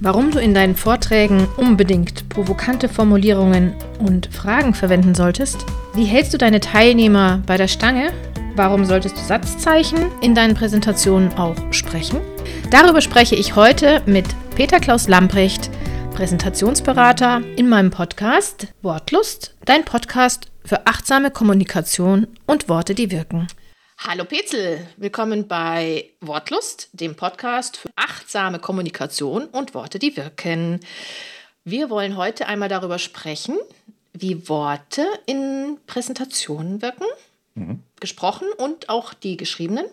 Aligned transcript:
Warum 0.00 0.30
du 0.30 0.38
in 0.38 0.54
deinen 0.54 0.76
Vorträgen 0.76 1.48
unbedingt 1.56 2.28
provokante 2.28 2.88
Formulierungen 2.88 3.74
und 3.98 4.32
Fragen 4.32 4.72
verwenden 4.72 5.16
solltest? 5.16 5.66
Wie 5.92 6.04
hältst 6.04 6.32
du 6.32 6.38
deine 6.38 6.60
Teilnehmer 6.60 7.42
bei 7.46 7.56
der 7.56 7.66
Stange? 7.66 8.12
Warum 8.54 8.84
solltest 8.84 9.16
du 9.16 9.20
Satzzeichen 9.20 10.06
in 10.20 10.36
deinen 10.36 10.54
Präsentationen 10.54 11.32
auch 11.32 11.56
sprechen? 11.72 12.20
Darüber 12.70 13.00
spreche 13.00 13.34
ich 13.34 13.56
heute 13.56 14.00
mit 14.06 14.26
Peter 14.54 14.78
Klaus 14.78 15.08
Lamprecht, 15.08 15.68
Präsentationsberater 16.14 17.40
in 17.56 17.68
meinem 17.68 17.90
Podcast 17.90 18.68
Wortlust, 18.82 19.56
dein 19.64 19.84
Podcast 19.84 20.46
für 20.64 20.86
achtsame 20.86 21.32
Kommunikation 21.32 22.28
und 22.46 22.68
Worte, 22.68 22.94
die 22.94 23.10
wirken. 23.10 23.48
Hallo 24.00 24.24
Petzel, 24.24 24.86
willkommen 24.96 25.48
bei 25.48 26.04
Wortlust, 26.20 26.88
dem 26.92 27.16
Podcast 27.16 27.76
für 27.76 27.90
achtsame 27.96 28.60
Kommunikation 28.60 29.46
und 29.46 29.74
Worte, 29.74 29.98
die 29.98 30.16
wirken. 30.16 30.78
Wir 31.64 31.90
wollen 31.90 32.16
heute 32.16 32.46
einmal 32.46 32.68
darüber 32.68 33.00
sprechen, 33.00 33.58
wie 34.12 34.48
Worte 34.48 35.04
in 35.26 35.78
Präsentationen 35.88 36.80
wirken, 36.80 37.06
mhm. 37.56 37.82
gesprochen 37.98 38.46
und 38.56 38.88
auch 38.88 39.14
die 39.14 39.36
geschriebenen. 39.36 39.86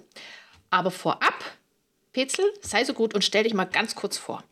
Aber 0.69 0.91
vorab, 0.91 1.44
Petzel, 2.13 2.45
sei 2.61 2.83
so 2.83 2.94
gut 2.94 3.16
und 3.16 3.23
stell 3.23 3.44
dich 3.44 3.55
mal 3.55 3.66
ganz 3.66 3.95
kurz 3.95 4.19
vor. 4.19 4.44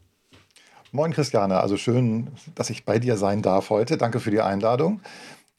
Moin 0.91 1.13
Christiane, 1.13 1.59
also 1.59 1.77
schön, 1.77 2.31
dass 2.55 2.71
ich 2.71 2.85
bei 2.85 2.97
dir 2.97 3.17
sein 3.17 3.43
darf 3.43 3.69
heute. 3.69 3.97
Danke 3.97 4.19
für 4.19 4.31
die 4.31 4.41
Einladung. 4.41 5.01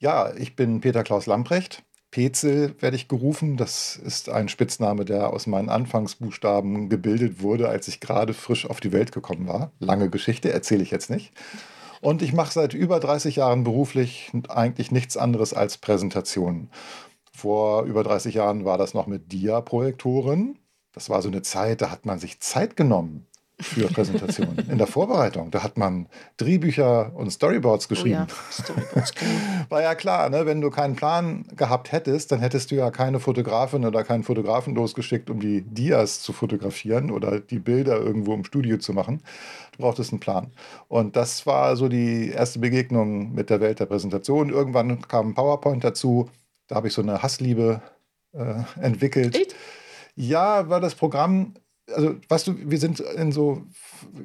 Ja, 0.01 0.35
ich 0.35 0.57
bin 0.57 0.81
Peter 0.81 1.05
Klaus 1.05 1.27
Lamprecht, 1.27 1.85
Petzel 2.15 2.81
werde 2.81 2.95
ich 2.95 3.09
gerufen. 3.09 3.57
Das 3.57 3.97
ist 3.97 4.29
ein 4.29 4.49
Spitzname, 4.49 5.05
der 5.05 5.33
aus 5.33 5.49
meinen 5.49 5.69
Anfangsbuchstaben 5.69 6.89
gebildet 6.89 7.43
wurde, 7.43 7.69
als 7.69 7.89
ich 7.89 7.99
gerade 7.99 8.35
frisch 8.35 8.71
auf 8.71 8.79
die 8.79 8.93
Welt 8.93 9.11
gekommen 9.11 9.49
war. 9.49 9.73
Lange 9.81 10.09
Geschichte, 10.11 10.53
erzähle 10.53 10.85
ich 10.85 10.93
jetzt 10.93 11.11
nicht. 11.11 11.33
Und 12.01 12.23
ich 12.23 12.33
mache 12.33 12.53
seit 12.53 12.73
über 12.73 13.01
30 13.01 13.35
Jahren 13.35 13.65
beruflich 13.65 14.31
eigentlich 14.49 14.93
nichts 14.93 15.17
anderes 15.17 15.55
als 15.55 15.77
Präsentationen. 15.77 16.71
Vor 17.33 17.83
über 17.83 18.05
30 18.05 18.37
Jahren 18.37 18.65
war 18.65 18.79
das 18.79 18.95
noch 18.95 19.09
mit 19.09 19.33
Dia-Projektoren. 19.33 20.61
Das 20.93 21.11
war 21.11 21.21
so 21.21 21.29
eine 21.29 21.43
Zeit, 21.43 21.83
da 21.83 21.91
hat 21.91 22.07
man 22.07 22.21
sich 22.21 22.39
Zeit 22.39 22.77
genommen 22.77 23.27
für 23.61 23.87
Präsentationen. 23.87 24.59
In 24.69 24.79
der 24.79 24.87
Vorbereitung, 24.87 25.51
da 25.51 25.63
hat 25.63 25.79
man 25.79 26.09
Drehbücher 26.37 27.13
und 27.15 27.31
Storyboards 27.31 27.89
geschrieben. 27.89 28.27
Oh 28.29 28.33
ja, 28.33 28.51
Storyboards, 28.51 29.13
War 29.69 29.83
ja 29.83 29.95
klar, 29.95 30.29
ne? 30.29 30.45
wenn 30.45 30.61
du 30.61 30.71
keinen 30.71 30.97
Plan 30.97 31.45
gehabt 31.57 31.93
hättest, 31.93 32.33
dann 32.33 32.41
hättest 32.41 32.73
du 32.73 32.75
ja 32.75 32.91
keine 32.91 33.21
Fotografin 33.21 33.85
oder 33.85 34.03
keinen 34.03 34.25
Fotografen 34.25 34.75
losgeschickt, 34.75 35.31
um 35.31 35.39
die 35.39 35.63
Dias 35.63 36.21
zu 36.21 36.33
fotografieren 36.33 37.11
oder 37.11 37.39
die 37.39 37.61
Bilder 37.61 37.97
irgendwo 37.97 38.35
im 38.35 38.45
Studio 38.45 38.79
zu 38.79 38.93
machen. 38.93 39.23
Du 39.73 39.83
brauchtest 39.83 40.13
einen 40.13 40.21
Plan. 40.21 40.51
Und 40.89 41.15
das 41.15 41.47
war 41.47 41.77
so 41.77 41.89
die 41.89 42.31
erste 42.31 42.59
Begegnung 42.59 43.35
mit 43.35 43.51
der 43.51 43.61
Welt 43.61 43.79
der 43.79 43.87
Präsentation. 43.87 44.51
Irgendwann 44.51 45.03
kam 45.03 45.35
PowerPoint 45.35 45.85
dazu. 45.85 46.29
Da 46.67 46.77
habe 46.77 46.89
ich 46.89 46.95
so 46.95 47.03
eine 47.03 47.23
Hassliebe 47.23 47.83
äh, 48.33 48.63
entwickelt. 48.81 49.37
Echt? 49.37 49.55
Ja, 50.17 50.69
weil 50.69 50.81
das 50.81 50.95
Programm 50.95 51.55
also 51.95 52.15
weißt 52.29 52.47
du, 52.47 52.55
wir 52.71 52.79
sind 52.79 53.01
in 53.01 53.33
so, 53.33 53.63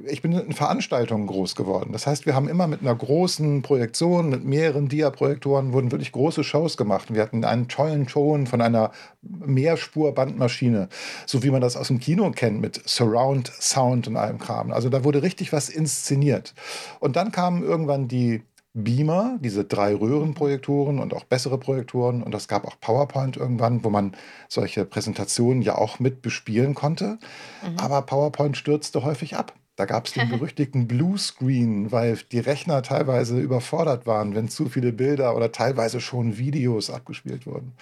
ich 0.06 0.22
bin 0.22 0.34
in 0.34 0.53
Veranstaltungen 0.53 1.28
groß 1.28 1.56
geworden. 1.56 1.92
Das 1.92 2.08
heißt, 2.08 2.26
wir 2.26 2.36
haben 2.36 2.48
immer 2.48 2.67
mit 2.67 2.81
einer 2.81 2.95
großen 2.95 3.61
Projektion, 3.61 4.30
mit 4.30 4.44
mehreren 4.44 4.88
Dia-Projektoren, 4.88 5.73
wurden 5.73 5.92
wirklich 5.92 6.11
große 6.11 6.44
Shows 6.44 6.78
gemacht. 6.78 7.14
Wir 7.14 7.22
hatten 7.22 7.44
einen 7.45 7.67
tollen 7.67 8.08
Ton 8.08 8.48
von 8.48 8.61
einer 8.61 8.92
Mehrspurbandmaschine, 9.22 10.89
so 11.26 11.44
wie 11.44 11.52
man 11.52 11.61
das 11.61 11.78
aus 11.78 11.88
dem 11.88 12.00
Kino 12.00 12.30
kennt, 12.31 12.61
mit 12.61 12.81
Surround 12.88 13.52
Sound 13.59 14.08
und 14.08 14.17
allem 14.17 14.39
Kram. 14.39 14.72
Also 14.72 14.89
da 14.89 15.04
wurde 15.04 15.23
richtig 15.23 15.54
was 15.54 15.70
inszeniert. 15.70 16.54
Und 17.00 17.16
dann 17.16 17.31
kamen 17.31 17.64
irgendwann 17.64 18.08
die 18.08 18.44
Beamer, 18.73 19.38
diese 19.42 19.66
drei 19.66 19.95
Röhrenprojektoren 19.95 21.00
und 21.00 21.14
auch 21.14 21.23
bessere 21.23 21.58
Projektoren. 21.58 22.22
Und 22.22 22.36
es 22.36 22.48
gab 22.48 22.66
auch 22.66 22.80
PowerPoint 22.80 23.36
irgendwann, 23.38 23.83
wo 23.83 23.89
man 23.89 24.16
solche 24.48 24.86
Präsentationen 24.86 25.61
ja 25.61 25.76
auch 25.76 25.99
mit 25.99 26.21
bespielen 26.21 26.76
konnte. 26.76 27.17
Mhm. 27.64 27.80
Aber 27.80 28.02
PowerPoint 28.04 28.58
stürzte 28.58 29.04
häufig 29.04 29.36
ab. 29.36 29.54
Da 29.76 29.86
gab 29.86 30.05
es 30.05 30.14
den 30.14 30.30
berüchtigten 30.30 30.88
Bluescreen, 30.88 31.92
weil 31.92 32.17
die 32.32 32.39
Rechner 32.39 32.83
teilweise 32.83 33.39
überfordert 33.39 34.05
waren, 34.05 34.36
wenn 34.36 34.49
zu 34.49 34.70
viele 34.70 34.92
Bilder 34.92 35.36
oder 35.36 35.52
teilweise 35.52 35.99
schon 35.99 36.38
Videos 36.38 36.89
abgespielt 36.89 37.48
wurden. 37.48 37.73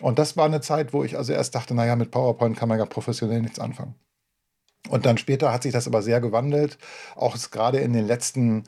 Und 0.00 0.18
das 0.18 0.36
war 0.36 0.46
eine 0.46 0.60
Zeit, 0.62 0.92
wo 0.92 1.04
ich 1.04 1.18
also 1.18 1.32
erst 1.32 1.54
dachte, 1.54 1.74
naja, 1.74 1.96
mit 1.96 2.12
PowerPoint 2.12 2.56
kann 2.56 2.68
man 2.68 2.78
ja 2.78 2.86
professionell 2.86 3.42
nichts 3.42 3.58
anfangen. 3.58 3.94
Und 4.88 5.04
dann 5.04 5.18
später 5.18 5.52
hat 5.52 5.64
sich 5.64 5.72
das 5.72 5.86
aber 5.86 6.02
sehr 6.02 6.20
gewandelt, 6.20 6.78
auch 7.14 7.36
gerade 7.50 7.78
in 7.78 7.92
den 7.92 8.06
letzten 8.06 8.64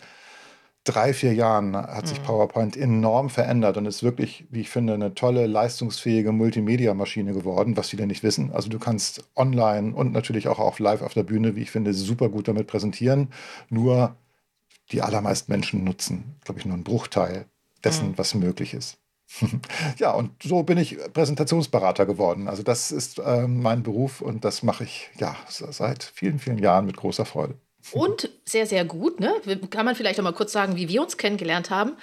drei, 0.85 1.15
vier 1.15 1.33
Jahren 1.33 1.77
hat 1.77 2.09
sich 2.09 2.21
mhm. 2.21 2.25
PowerPoint 2.25 2.77
enorm 2.77 3.31
verändert 3.31 3.77
und 3.77 3.87
ist 3.87 4.03
wirklich, 4.03 4.47
wie 4.51 4.61
ich 4.61 4.71
finde, 4.71 4.95
eine 4.95 5.15
tolle, 5.15 5.47
leistungsfähige 5.47 6.33
Multimedia-Maschine 6.33 7.33
geworden, 7.33 7.77
was 7.77 7.91
viele 7.91 8.07
nicht 8.07 8.23
wissen. 8.23 8.53
Also 8.53 8.69
du 8.69 8.79
kannst 8.79 9.25
online 9.37 9.95
und 9.95 10.13
natürlich 10.13 10.49
auch 10.49 10.59
auf 10.59 10.79
live 10.79 11.03
auf 11.03 11.15
der 11.15 11.23
Bühne, 11.23 11.55
wie 11.57 11.63
ich 11.63 11.71
finde, 11.71 11.95
super 11.95 12.29
gut 12.29 12.49
damit 12.49 12.67
präsentieren. 12.67 13.29
Nur 13.69 14.17
die 14.91 15.03
allermeisten 15.03 15.53
Menschen 15.53 15.85
nutzen, 15.85 16.37
glaube 16.45 16.61
ich, 16.61 16.67
nur 16.67 16.75
einen 16.75 16.85
Bruchteil 16.85 17.47
dessen, 17.85 18.11
mhm. 18.11 18.19
was 18.19 18.35
möglich 18.35 18.75
ist. 18.75 18.99
ja, 19.99 20.11
und 20.11 20.31
so 20.43 20.63
bin 20.63 20.79
ich 20.79 20.99
Präsentationsberater 21.13 22.07
geworden. 22.07 22.49
Also 22.49 22.63
das 22.63 22.93
ist 22.93 23.19
äh, 23.19 23.47
mein 23.47 23.83
Beruf 23.83 24.21
und 24.21 24.45
das 24.45 24.63
mache 24.63 24.85
ich 24.85 25.11
ja 25.19 25.37
seit 25.49 26.03
vielen, 26.03 26.39
vielen 26.39 26.59
Jahren 26.59 26.87
mit 26.87 26.97
großer 26.97 27.25
Freude. 27.25 27.55
Und 27.91 28.31
sehr, 28.45 28.67
sehr 28.67 28.85
gut, 28.85 29.19
ne? 29.19 29.35
Kann 29.71 29.85
man 29.85 29.97
vielleicht 29.97 30.19
auch 30.21 30.25
mal 30.25 30.33
kurz 30.33 30.53
sagen, 30.53 30.77
wie 30.77 30.89
wir 30.89 31.03
uns 31.03 31.17
kennengelernt 31.17 31.71
haben. 31.71 31.97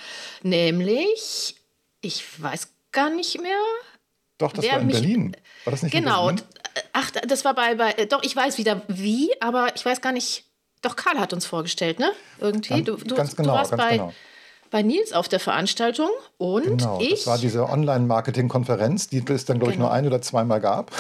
Nämlich, 0.44 1.56
ich 2.02 2.42
weiß 2.42 2.68
gar 2.92 3.10
nicht 3.10 3.42
mehr. 3.42 3.60
Doch, 4.38 4.52
das 4.52 4.66
war 4.68 4.80
in 4.80 4.88
mich, 4.88 4.96
Berlin. 5.00 5.38
War 5.64 5.72
das 5.72 5.84
nicht 5.84 5.92
genau, 5.92 6.30
in 6.30 6.36
Berlin? 6.36 6.54
Ach, 6.94 7.12
das 7.12 7.46
war 7.46 7.56
bei, 7.56 7.76
bei, 7.76 7.94
doch, 8.06 8.24
ich 8.24 8.36
weiß 8.36 8.58
wieder 8.58 8.82
wie, 8.88 9.30
aber 9.42 9.76
ich 9.76 9.86
weiß 9.86 10.02
gar 10.02 10.12
nicht. 10.12 10.44
Doch, 10.82 10.96
Karl 10.96 11.20
hat 11.20 11.34
uns 11.34 11.46
vorgestellt, 11.46 12.00
ne? 12.00 12.12
Irgendwie. 12.40 12.84
Du, 12.84 12.96
du, 12.96 13.16
ganz 13.16 13.36
genau, 13.36 13.50
du 13.50 13.56
warst 13.56 13.72
ganz 13.72 13.82
bei, 13.82 13.98
genau 13.98 14.14
bei 14.70 14.82
Nils 14.82 15.14
auf 15.14 15.28
der 15.28 15.40
Veranstaltung 15.40 16.10
und 16.38 16.64
genau, 16.64 17.00
ich. 17.02 17.12
Das 17.12 17.28
war 17.28 17.38
diese 17.38 17.68
Online-Marketing-Konferenz, 17.68 19.08
die 19.08 19.24
es 19.28 19.46
dann, 19.46 19.60
glaube 19.60 19.74
ich, 19.74 19.80
nur 19.80 19.88
genau. 19.88 19.98
ein 19.98 20.08
oder 20.08 20.22
zweimal 20.22 20.62
gab. 20.62 20.92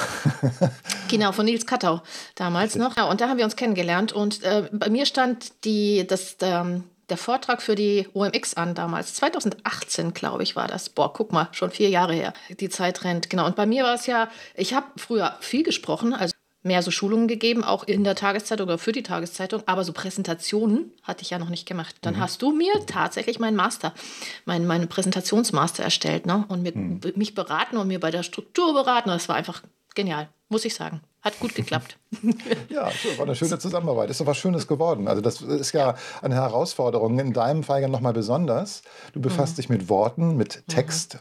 genau, 1.09 1.31
von 1.31 1.45
Nils 1.45 1.65
Kattau 1.65 2.01
damals 2.35 2.75
noch. 2.75 2.97
Ja, 2.97 3.05
und 3.05 3.21
da 3.21 3.29
haben 3.29 3.37
wir 3.37 3.45
uns 3.45 3.55
kennengelernt 3.55 4.11
und 4.11 4.43
äh, 4.43 4.69
bei 4.71 4.89
mir 4.89 5.05
stand 5.05 5.65
die, 5.65 6.05
das, 6.07 6.37
ähm, 6.41 6.83
der 7.09 7.17
Vortrag 7.17 7.61
für 7.61 7.75
die 7.75 8.07
OMX 8.13 8.53
an 8.55 8.75
damals. 8.75 9.15
2018, 9.15 10.13
glaube 10.13 10.43
ich, 10.43 10.55
war 10.55 10.67
das. 10.67 10.89
Boah, 10.89 11.11
guck 11.11 11.31
mal, 11.31 11.49
schon 11.51 11.71
vier 11.71 11.89
Jahre 11.89 12.13
her. 12.13 12.33
Die 12.59 12.69
Zeit 12.69 13.03
rennt. 13.03 13.29
Genau. 13.29 13.45
Und 13.45 13.55
bei 13.55 13.65
mir 13.65 13.83
war 13.83 13.95
es 13.95 14.05
ja, 14.05 14.29
ich 14.55 14.73
habe 14.73 14.87
früher 14.97 15.35
viel 15.39 15.63
gesprochen, 15.63 16.13
also 16.13 16.33
mehr 16.69 16.83
so 16.83 16.91
Schulungen 16.91 17.27
gegeben, 17.27 17.63
auch 17.63 17.83
in 17.83 18.03
der 18.03 18.13
Tageszeitung 18.13 18.67
oder 18.67 18.77
für 18.77 18.91
die 18.91 19.01
Tageszeitung, 19.01 19.63
aber 19.65 19.83
so 19.83 19.91
Präsentationen 19.91 20.91
hatte 21.01 21.23
ich 21.23 21.31
ja 21.31 21.39
noch 21.39 21.49
nicht 21.49 21.65
gemacht. 21.65 21.95
Dann 22.01 22.15
mhm. 22.15 22.19
hast 22.19 22.43
du 22.43 22.51
mir 22.51 22.71
tatsächlich 22.85 23.39
meinen 23.39 23.55
Master, 23.55 23.91
meinen, 24.45 24.67
meinen 24.67 24.87
Präsentationsmaster 24.87 25.83
erstellt 25.83 26.27
ne? 26.27 26.45
und 26.47 26.61
mit, 26.61 26.75
mhm. 26.75 27.01
mich 27.15 27.33
beraten 27.33 27.77
und 27.77 27.87
mir 27.87 27.99
bei 27.99 28.11
der 28.11 28.21
Struktur 28.21 28.73
beraten. 28.75 29.09
Das 29.09 29.27
war 29.27 29.35
einfach 29.35 29.63
genial, 29.95 30.29
muss 30.47 30.63
ich 30.63 30.75
sagen. 30.75 31.01
Hat 31.23 31.39
gut 31.39 31.55
geklappt. 31.55 31.97
ja, 32.69 32.91
war 33.17 33.25
eine 33.25 33.35
schöne 33.35 33.57
Zusammenarbeit. 33.57 34.11
Ist 34.11 34.21
doch 34.21 34.27
was 34.27 34.37
Schönes 34.37 34.67
geworden. 34.67 35.07
Also 35.07 35.21
das 35.23 35.41
ist 35.41 35.73
ja 35.73 35.95
eine 36.21 36.35
Herausforderung, 36.35 37.17
in 37.17 37.33
deinem 37.33 37.63
Fall 37.63 37.81
ja 37.81 37.87
nochmal 37.87 38.13
besonders. 38.13 38.83
Du 39.13 39.19
befasst 39.19 39.53
mhm. 39.53 39.55
dich 39.57 39.69
mit 39.69 39.89
Worten, 39.89 40.37
mit. 40.37 40.63
Text, 40.67 41.17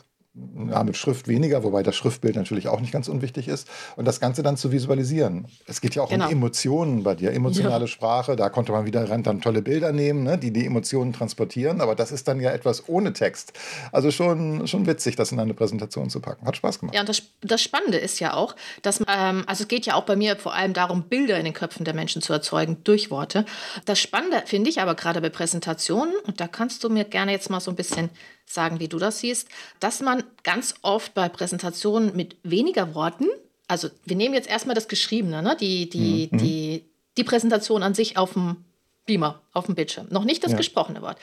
ja, 0.71 0.83
mit 0.85 0.97
Schrift 0.97 1.29
weniger, 1.29 1.63
wobei 1.63 1.83
das 1.83 1.97
Schriftbild 1.97 2.37
natürlich 2.37 2.69
auch 2.69 2.81
nicht 2.81 2.93
ganz 2.93 3.09
unwichtig 3.09 3.49
ist. 3.49 3.69
Und 3.97 4.05
das 4.05 4.21
Ganze 4.21 4.43
dann 4.43 4.57
zu 4.57 4.73
visualisieren. 4.73 5.47
Es 5.67 5.81
geht 5.81 5.95
ja 5.95 6.03
auch 6.03 6.11
genau. 6.11 6.27
um 6.27 6.33
Emotionen 6.33 7.03
bei 7.03 7.15
dir, 7.15 7.33
emotionale 7.33 7.85
ja. 7.85 7.89
Sprache. 7.89 8.37
Da 8.37 8.49
konnte 8.49 8.73
man 8.73 8.87
wieder 8.87 9.05
dann 9.05 9.41
tolle 9.41 9.63
Bilder 9.63 9.93
nehmen, 9.93 10.25
ne, 10.25 10.39
die 10.39 10.53
die 10.53 10.67
Emotionen 10.67 11.13
transportieren. 11.13 11.81
Aber 11.81 11.95
das 11.95 12.13
ist 12.13 12.29
dann 12.29 12.41
ja 12.41 12.51
etwas 12.51 12.89
ohne 12.89 13.13
Text. 13.13 13.53
Also 13.93 14.11
schon, 14.11 14.67
schon 14.67 14.87
witzig, 14.87 15.17
das 15.17 15.33
in 15.33 15.41
eine 15.41 15.55
Präsentation 15.55 16.11
zu 16.11 16.21
packen. 16.21 16.47
Hat 16.47 16.57
Spaß 16.57 16.81
gemacht. 16.81 16.95
Ja, 16.95 17.01
und 17.01 17.09
das, 17.09 17.23
das 17.41 17.63
Spannende 17.63 17.99
ist 17.99 18.21
ja 18.21 18.35
auch, 18.35 18.55
dass, 18.83 19.01
ähm, 19.01 19.45
also 19.47 19.63
es 19.63 19.69
geht 19.69 19.87
ja 19.87 19.95
auch 19.95 20.05
bei 20.05 20.17
mir 20.17 20.37
vor 20.37 20.55
allem 20.55 20.73
darum, 20.73 21.05
Bilder 21.05 21.39
in 21.39 21.45
den 21.45 21.55
Köpfen 21.55 21.85
der 21.85 21.95
Menschen 21.95 22.23
zu 22.23 22.33
erzeugen 22.33 22.79
durch 22.85 23.11
Worte. 23.11 23.45
Das 23.85 24.01
Spannende 24.01 24.43
finde 24.47 24.71
ich 24.71 24.81
aber 24.81 24.95
gerade 24.95 25.21
bei 25.21 25.31
Präsentationen, 25.31 26.15
und 26.27 26.41
da 26.41 26.49
kannst 26.49 26.85
du 26.85 26.89
mir 26.89 27.05
gerne 27.05 27.33
jetzt 27.33 27.51
mal 27.51 27.61
so 27.61 27.71
ein 27.71 27.77
bisschen 27.77 28.11
sagen, 28.49 28.81
wie 28.81 28.89
du 28.89 28.99
das 28.99 29.21
siehst, 29.21 29.49
dass 29.81 30.01
man 30.01 30.25
ganz 30.43 30.75
oft 30.83 31.15
bei 31.15 31.29
Präsentationen 31.29 32.17
mit 32.17 32.37
weniger 32.43 32.95
Worten, 32.95 33.27
also 33.67 33.89
wir 34.05 34.17
nehmen 34.17 34.35
jetzt 34.35 34.49
erstmal 34.49 34.75
das 34.75 34.89
Geschriebene, 34.89 35.43
ne? 35.43 35.57
die, 35.61 35.89
die, 35.89 36.29
mhm. 36.33 36.39
die, 36.39 36.85
die 37.17 37.25
Präsentation 37.25 37.83
an 37.83 37.95
sich 37.95 38.17
auf 38.17 38.33
dem 38.33 38.65
Beamer, 39.07 39.41
auf 39.53 39.67
dem 39.67 39.75
Bildschirm, 39.75 40.07
noch 40.11 40.25
nicht 40.25 40.45
das 40.45 40.53
ja. 40.53 40.59
gesprochene 40.59 41.03
Wort, 41.03 41.19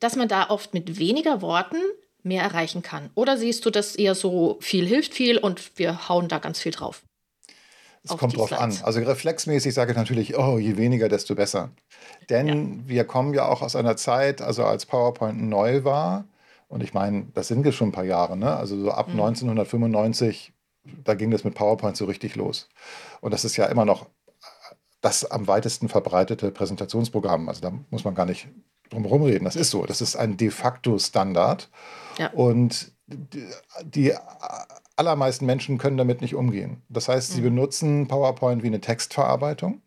dass 0.00 0.16
man 0.16 0.28
da 0.28 0.50
oft 0.50 0.74
mit 0.74 0.98
weniger 0.98 1.42
Worten 1.42 1.76
mehr 2.22 2.42
erreichen 2.42 2.82
kann. 2.82 3.10
Oder 3.14 3.36
siehst 3.36 3.66
du 3.66 3.70
das 3.70 3.96
eher 3.96 4.14
so, 4.14 4.58
viel 4.60 4.86
hilft 4.86 5.14
viel 5.14 5.38
und 5.38 5.78
wir 5.78 6.08
hauen 6.08 6.28
da 6.28 6.38
ganz 6.38 6.60
viel 6.60 6.72
drauf? 6.72 7.02
Es 8.04 8.16
kommt 8.16 8.36
drauf 8.36 8.48
Slides. 8.48 8.80
an. 8.80 8.84
Also 8.84 9.00
reflexmäßig 9.00 9.74
sage 9.74 9.92
ich 9.92 9.96
natürlich, 9.96 10.36
oh, 10.36 10.58
je 10.58 10.76
weniger, 10.76 11.08
desto 11.08 11.34
besser. 11.34 11.70
Denn 12.30 12.48
ja. 12.48 12.88
wir 12.88 13.04
kommen 13.04 13.32
ja 13.32 13.46
auch 13.46 13.62
aus 13.62 13.76
einer 13.76 13.96
Zeit, 13.96 14.40
also 14.40 14.64
als 14.64 14.86
PowerPoint 14.86 15.40
neu 15.40 15.84
war, 15.84 16.24
und 16.72 16.82
ich 16.82 16.94
meine, 16.94 17.26
das 17.34 17.48
sind 17.48 17.66
jetzt 17.66 17.74
schon 17.74 17.90
ein 17.90 17.92
paar 17.92 18.02
Jahre, 18.02 18.34
ne? 18.34 18.56
Also 18.56 18.80
so 18.80 18.90
ab 18.90 19.08
mhm. 19.08 19.20
1995, 19.20 20.54
da 21.04 21.12
ging 21.12 21.30
das 21.30 21.44
mit 21.44 21.54
PowerPoint 21.54 21.98
so 21.98 22.06
richtig 22.06 22.34
los. 22.34 22.70
Und 23.20 23.34
das 23.34 23.44
ist 23.44 23.58
ja 23.58 23.66
immer 23.66 23.84
noch 23.84 24.06
das 25.02 25.30
am 25.30 25.46
weitesten 25.48 25.90
verbreitete 25.90 26.50
Präsentationsprogramm. 26.50 27.50
Also 27.50 27.60
da 27.60 27.74
muss 27.90 28.04
man 28.04 28.14
gar 28.14 28.24
nicht 28.24 28.48
drum 28.88 29.02
herum 29.02 29.22
reden. 29.22 29.44
Das 29.44 29.54
ist 29.54 29.68
so. 29.68 29.84
Das 29.84 30.00
ist 30.00 30.16
ein 30.16 30.38
de 30.38 30.48
facto 30.48 30.98
Standard. 30.98 31.68
Ja. 32.16 32.30
Und 32.30 32.92
die, 33.06 33.46
die 33.84 34.14
allermeisten 34.96 35.44
Menschen 35.44 35.76
können 35.76 35.98
damit 35.98 36.22
nicht 36.22 36.34
umgehen. 36.34 36.80
Das 36.88 37.06
heißt, 37.06 37.32
sie 37.32 37.40
mhm. 37.42 37.56
benutzen 37.56 38.08
PowerPoint 38.08 38.62
wie 38.62 38.68
eine 38.68 38.80
Textverarbeitung. 38.80 39.82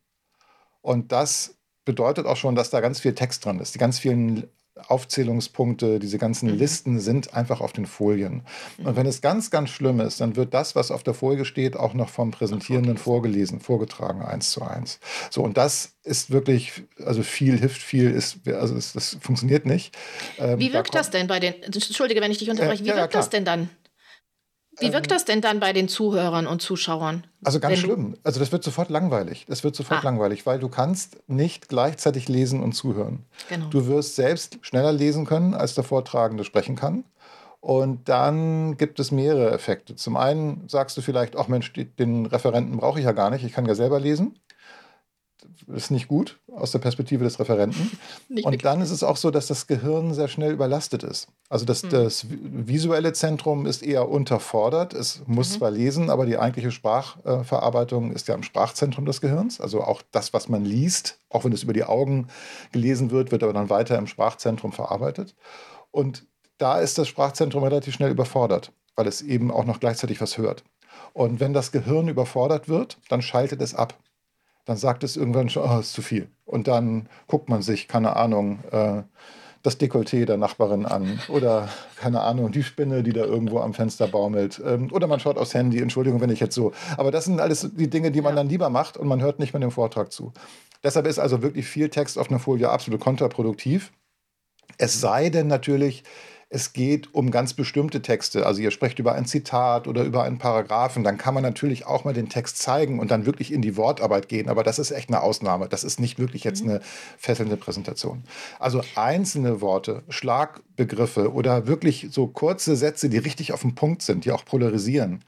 Und 0.83 1.11
das 1.11 1.55
bedeutet 1.83 2.27
auch 2.27 2.37
schon, 2.37 2.53
dass 2.53 2.69
da 2.69 2.79
ganz 2.79 2.99
viel 2.99 3.15
Text 3.15 3.43
dran 3.43 3.59
ist. 3.59 3.73
Die 3.73 3.79
ganz 3.79 3.97
vielen 3.97 4.47
Aufzählungspunkte, 4.87 5.99
diese 5.99 6.17
ganzen 6.17 6.51
mhm. 6.51 6.57
Listen 6.57 6.99
sind 6.99 7.33
einfach 7.33 7.61
auf 7.61 7.71
den 7.71 7.85
Folien. 7.85 8.43
Mhm. 8.77 8.85
Und 8.85 8.95
wenn 8.97 9.05
es 9.05 9.21
ganz, 9.21 9.49
ganz 9.49 9.69
schlimm 9.69 9.99
ist, 10.01 10.19
dann 10.19 10.35
wird 10.35 10.53
das, 10.53 10.75
was 10.75 10.91
auf 10.91 11.03
der 11.03 11.13
Folie 11.13 11.45
steht, 11.45 11.77
auch 11.77 11.93
noch 11.93 12.09
vom 12.09 12.31
Präsentierenden 12.31 12.97
vorgelesen, 12.97 13.61
vorgetragen, 13.61 14.21
eins 14.21 14.51
zu 14.51 14.61
eins. 14.63 14.99
So, 15.29 15.43
und 15.43 15.57
das 15.57 15.93
ist 16.03 16.31
wirklich, 16.31 16.83
also 17.03 17.23
viel 17.23 17.57
hilft 17.57 17.81
viel, 17.81 18.11
ist, 18.11 18.47
also 18.47 18.75
es, 18.75 18.93
das 18.93 19.17
funktioniert 19.21 19.65
nicht. 19.65 19.95
Ähm, 20.37 20.59
Wie 20.59 20.73
wirkt 20.73 20.93
da 20.93 20.99
das 20.99 21.09
denn 21.09 21.27
bei 21.27 21.39
den, 21.39 21.53
Entschuldige, 21.63 22.21
wenn 22.21 22.31
ich 22.31 22.37
dich 22.37 22.49
unterbreche, 22.49 22.83
äh, 22.83 22.85
wie 22.85 22.89
ja, 22.89 22.97
wirkt 22.97 23.13
ja, 23.13 23.19
das 23.19 23.29
denn 23.29 23.45
dann? 23.45 23.69
Wie 24.79 24.93
wirkt 24.93 25.07
ähm, 25.07 25.15
das 25.15 25.25
denn 25.25 25.41
dann 25.41 25.59
bei 25.59 25.73
den 25.73 25.87
Zuhörern 25.87 26.47
und 26.47 26.61
Zuschauern? 26.61 27.25
Also 27.43 27.59
ganz 27.59 27.79
schlimm. 27.79 28.15
Also 28.23 28.39
das 28.39 28.51
wird 28.51 28.63
sofort 28.63 28.89
langweilig. 28.89 29.45
Das 29.47 29.63
wird 29.63 29.75
sofort 29.75 30.01
ah. 30.01 30.03
langweilig, 30.03 30.45
weil 30.45 30.59
du 30.59 30.69
kannst 30.69 31.17
nicht 31.27 31.69
gleichzeitig 31.69 32.27
lesen 32.27 32.61
und 32.61 32.73
zuhören. 32.73 33.25
Genau. 33.49 33.67
Du 33.67 33.87
wirst 33.87 34.15
selbst 34.15 34.57
schneller 34.61 34.91
lesen 34.91 35.25
können, 35.25 35.53
als 35.53 35.75
der 35.75 35.83
Vortragende 35.83 36.43
sprechen 36.43 36.75
kann. 36.75 37.03
Und 37.61 38.09
dann 38.09 38.77
gibt 38.77 38.99
es 38.99 39.11
mehrere 39.11 39.51
Effekte. 39.51 39.95
Zum 39.95 40.17
einen 40.17 40.67
sagst 40.69 40.95
du 40.97 41.01
vielleicht, 41.01 41.35
ach 41.35 41.47
Mensch, 41.47 41.73
den 41.73 42.27
Referenten 42.27 42.77
brauche 42.77 42.99
ich 42.99 43.05
ja 43.05 43.11
gar 43.11 43.31
nicht, 43.31 43.43
ich 43.43 43.53
kann 43.53 43.65
ja 43.65 43.73
selber 43.73 43.99
lesen 43.99 44.37
ist 45.67 45.91
nicht 45.91 46.07
gut 46.07 46.39
aus 46.53 46.71
der 46.71 46.79
Perspektive 46.79 47.23
des 47.23 47.39
Referenten. 47.39 47.97
Nicht 48.29 48.45
und 48.45 48.63
dann 48.65 48.81
ist 48.81 48.91
es 48.91 49.03
auch 49.03 49.17
so, 49.17 49.31
dass 49.31 49.47
das 49.47 49.67
Gehirn 49.67 50.13
sehr 50.13 50.27
schnell 50.27 50.51
überlastet 50.51 51.03
ist. 51.03 51.27
Also 51.49 51.65
das, 51.65 51.83
mhm. 51.83 51.89
das 51.89 52.25
visuelle 52.29 53.13
Zentrum 53.13 53.65
ist 53.65 53.83
eher 53.83 54.09
unterfordert. 54.09 54.93
Es 54.93 55.21
muss 55.25 55.51
mhm. 55.51 55.57
zwar 55.57 55.71
lesen, 55.71 56.09
aber 56.09 56.25
die 56.25 56.37
eigentliche 56.37 56.71
Sprachverarbeitung 56.71 58.11
ist 58.11 58.27
ja 58.27 58.35
im 58.35 58.43
Sprachzentrum 58.43 59.05
des 59.05 59.21
Gehirns. 59.21 59.59
Also 59.59 59.81
auch 59.81 60.01
das, 60.11 60.33
was 60.33 60.49
man 60.49 60.65
liest, 60.65 61.19
auch 61.29 61.43
wenn 61.43 61.51
es 61.51 61.63
über 61.63 61.73
die 61.73 61.83
Augen 61.83 62.27
gelesen 62.71 63.11
wird, 63.11 63.31
wird 63.31 63.43
aber 63.43 63.53
dann 63.53 63.69
weiter 63.69 63.97
im 63.97 64.07
Sprachzentrum 64.07 64.71
verarbeitet. 64.71 65.35
Und 65.91 66.25
da 66.57 66.79
ist 66.79 66.97
das 66.97 67.07
Sprachzentrum 67.07 67.63
relativ 67.63 67.93
schnell 67.93 68.11
überfordert, 68.11 68.71
weil 68.95 69.07
es 69.07 69.21
eben 69.21 69.51
auch 69.51 69.65
noch 69.65 69.79
gleichzeitig 69.79 70.21
was 70.21 70.37
hört. 70.37 70.63
Und 71.13 71.39
wenn 71.39 71.53
das 71.53 71.71
Gehirn 71.71 72.07
überfordert 72.07 72.67
wird, 72.67 72.97
dann 73.09 73.21
schaltet 73.21 73.61
es 73.61 73.73
ab 73.73 73.97
dann 74.65 74.77
sagt 74.77 75.03
es 75.03 75.15
irgendwann 75.15 75.49
schon, 75.49 75.69
oh, 75.69 75.79
ist 75.79 75.93
zu 75.93 76.01
viel. 76.01 76.27
Und 76.45 76.67
dann 76.67 77.07
guckt 77.27 77.49
man 77.49 77.61
sich, 77.61 77.87
keine 77.87 78.15
Ahnung, 78.15 78.59
äh, 78.71 79.03
das 79.65 79.79
Dekolleté 79.79 80.25
der 80.25 80.37
Nachbarin 80.37 80.85
an 80.85 81.19
oder 81.27 81.69
keine 81.95 82.21
Ahnung, 82.21 82.51
die 82.51 82.63
Spinne, 82.63 83.01
die 83.01 83.13
da 83.13 83.23
irgendwo 83.23 83.59
am 83.59 83.73
Fenster 83.73 84.07
baumelt. 84.07 84.61
Ähm, 84.63 84.91
oder 84.91 85.07
man 85.07 85.19
schaut 85.19 85.37
aufs 85.37 85.53
Handy, 85.53 85.81
Entschuldigung, 85.81 86.21
wenn 86.21 86.29
ich 86.29 86.39
jetzt 86.39 86.55
so. 86.55 86.71
Aber 86.97 87.11
das 87.11 87.25
sind 87.25 87.39
alles 87.39 87.71
die 87.75 87.89
Dinge, 87.89 88.11
die 88.11 88.21
man 88.21 88.33
ja. 88.33 88.37
dann 88.37 88.49
lieber 88.49 88.69
macht 88.69 88.97
und 88.97 89.07
man 89.07 89.21
hört 89.21 89.39
nicht 89.39 89.53
mehr 89.53 89.61
dem 89.61 89.71
Vortrag 89.71 90.11
zu. 90.11 90.33
Deshalb 90.83 91.07
ist 91.07 91.17
also 91.17 91.41
wirklich 91.41 91.65
viel 91.65 91.89
Text 91.89 92.19
auf 92.19 92.29
einer 92.29 92.39
Folie 92.39 92.69
absolut 92.69 93.01
kontraproduktiv. 93.01 93.91
Es 94.77 94.99
sei 95.01 95.29
denn 95.29 95.47
natürlich, 95.47 96.03
es 96.49 96.73
geht 96.73 97.13
um 97.13 97.31
ganz 97.31 97.53
bestimmte 97.53 98.01
Texte. 98.01 98.45
Also 98.45 98.61
ihr 98.61 98.71
sprecht 98.71 98.99
über 98.99 99.13
ein 99.13 99.25
Zitat 99.25 99.87
oder 99.87 100.03
über 100.03 100.23
einen 100.23 100.37
Paragraphen, 100.37 101.03
dann 101.03 101.17
kann 101.17 101.33
man 101.33 101.43
natürlich 101.43 101.85
auch 101.85 102.05
mal 102.05 102.13
den 102.13 102.29
Text 102.29 102.59
zeigen 102.59 102.99
und 102.99 103.11
dann 103.11 103.25
wirklich 103.25 103.51
in 103.51 103.61
die 103.61 103.75
Wortarbeit 103.77 104.29
gehen. 104.29 104.47
Aber 104.47 104.63
das 104.63 104.79
ist 104.79 104.91
echt 104.91 105.09
eine 105.09 105.21
Ausnahme. 105.21 105.67
Das 105.67 105.83
ist 105.83 105.99
nicht 105.99 106.19
wirklich 106.19 106.43
jetzt 106.43 106.63
mhm. 106.63 106.71
eine 106.71 106.81
fesselnde 107.17 107.57
Präsentation. 107.57 108.23
Also 108.59 108.81
einzelne 108.95 109.59
Worte, 109.61 110.03
Schlagbegriffe 110.09 111.33
oder 111.33 111.67
wirklich 111.67 112.07
so 112.11 112.27
kurze 112.27 112.75
Sätze, 112.75 113.09
die 113.09 113.17
richtig 113.17 113.51
auf 113.51 113.61
den 113.61 113.75
Punkt 113.75 114.03
sind, 114.03 114.25
die 114.25 114.31
auch 114.31 114.45
polarisieren. 114.45 115.23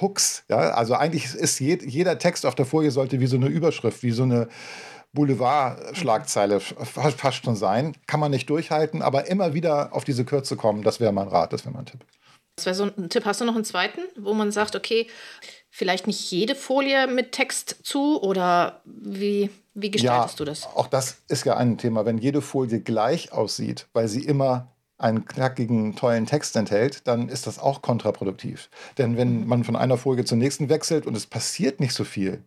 Hooks, 0.00 0.42
ja, 0.48 0.56
also 0.70 0.94
eigentlich 0.94 1.32
ist 1.34 1.60
jeder 1.60 2.18
Text 2.18 2.46
auf 2.46 2.56
der 2.56 2.66
Folie 2.66 2.90
sollte 2.90 3.20
wie 3.20 3.26
so 3.26 3.36
eine 3.36 3.46
Überschrift, 3.46 4.02
wie 4.02 4.10
so 4.10 4.24
eine 4.24 4.48
Boulevard-Schlagzeile 5.14 6.60
fast 6.60 7.44
schon 7.44 7.56
sein. 7.56 7.96
Kann 8.06 8.20
man 8.20 8.30
nicht 8.30 8.50
durchhalten, 8.50 9.02
aber 9.02 9.28
immer 9.28 9.54
wieder 9.54 9.94
auf 9.94 10.04
diese 10.04 10.24
Kürze 10.24 10.56
kommen, 10.56 10.82
das 10.82 11.00
wäre 11.00 11.12
mein 11.12 11.28
Rat, 11.28 11.52
das 11.52 11.64
wäre 11.64 11.74
mein 11.74 11.86
Tipp. 11.86 12.00
Das 12.56 12.66
wäre 12.66 12.74
so 12.74 12.84
ein 12.84 13.08
Tipp. 13.08 13.24
Hast 13.24 13.40
du 13.40 13.44
noch 13.44 13.56
einen 13.56 13.64
zweiten, 13.64 14.00
wo 14.16 14.32
man 14.32 14.52
sagt, 14.52 14.76
okay, 14.76 15.08
vielleicht 15.70 16.06
nicht 16.06 16.30
jede 16.30 16.54
Folie 16.54 17.08
mit 17.08 17.32
Text 17.32 17.76
zu 17.82 18.22
oder 18.22 18.80
wie, 18.84 19.50
wie 19.74 19.90
gestaltest 19.90 20.38
ja, 20.38 20.44
du 20.44 20.44
das? 20.44 20.66
Auch 20.66 20.86
das 20.86 21.16
ist 21.28 21.44
ja 21.46 21.56
ein 21.56 21.78
Thema. 21.78 22.04
Wenn 22.06 22.18
jede 22.18 22.42
Folie 22.42 22.80
gleich 22.80 23.32
aussieht, 23.32 23.88
weil 23.92 24.06
sie 24.06 24.24
immer 24.24 24.68
einen 24.98 25.24
knackigen, 25.24 25.96
tollen 25.96 26.26
Text 26.26 26.54
enthält, 26.54 27.08
dann 27.08 27.28
ist 27.28 27.48
das 27.48 27.58
auch 27.58 27.82
kontraproduktiv. 27.82 28.70
Denn 28.98 29.16
wenn 29.16 29.46
man 29.46 29.64
von 29.64 29.74
einer 29.74 29.98
Folie 29.98 30.24
zur 30.24 30.38
nächsten 30.38 30.68
wechselt 30.68 31.06
und 31.06 31.16
es 31.16 31.26
passiert 31.26 31.80
nicht 31.80 31.92
so 31.92 32.04
viel, 32.04 32.44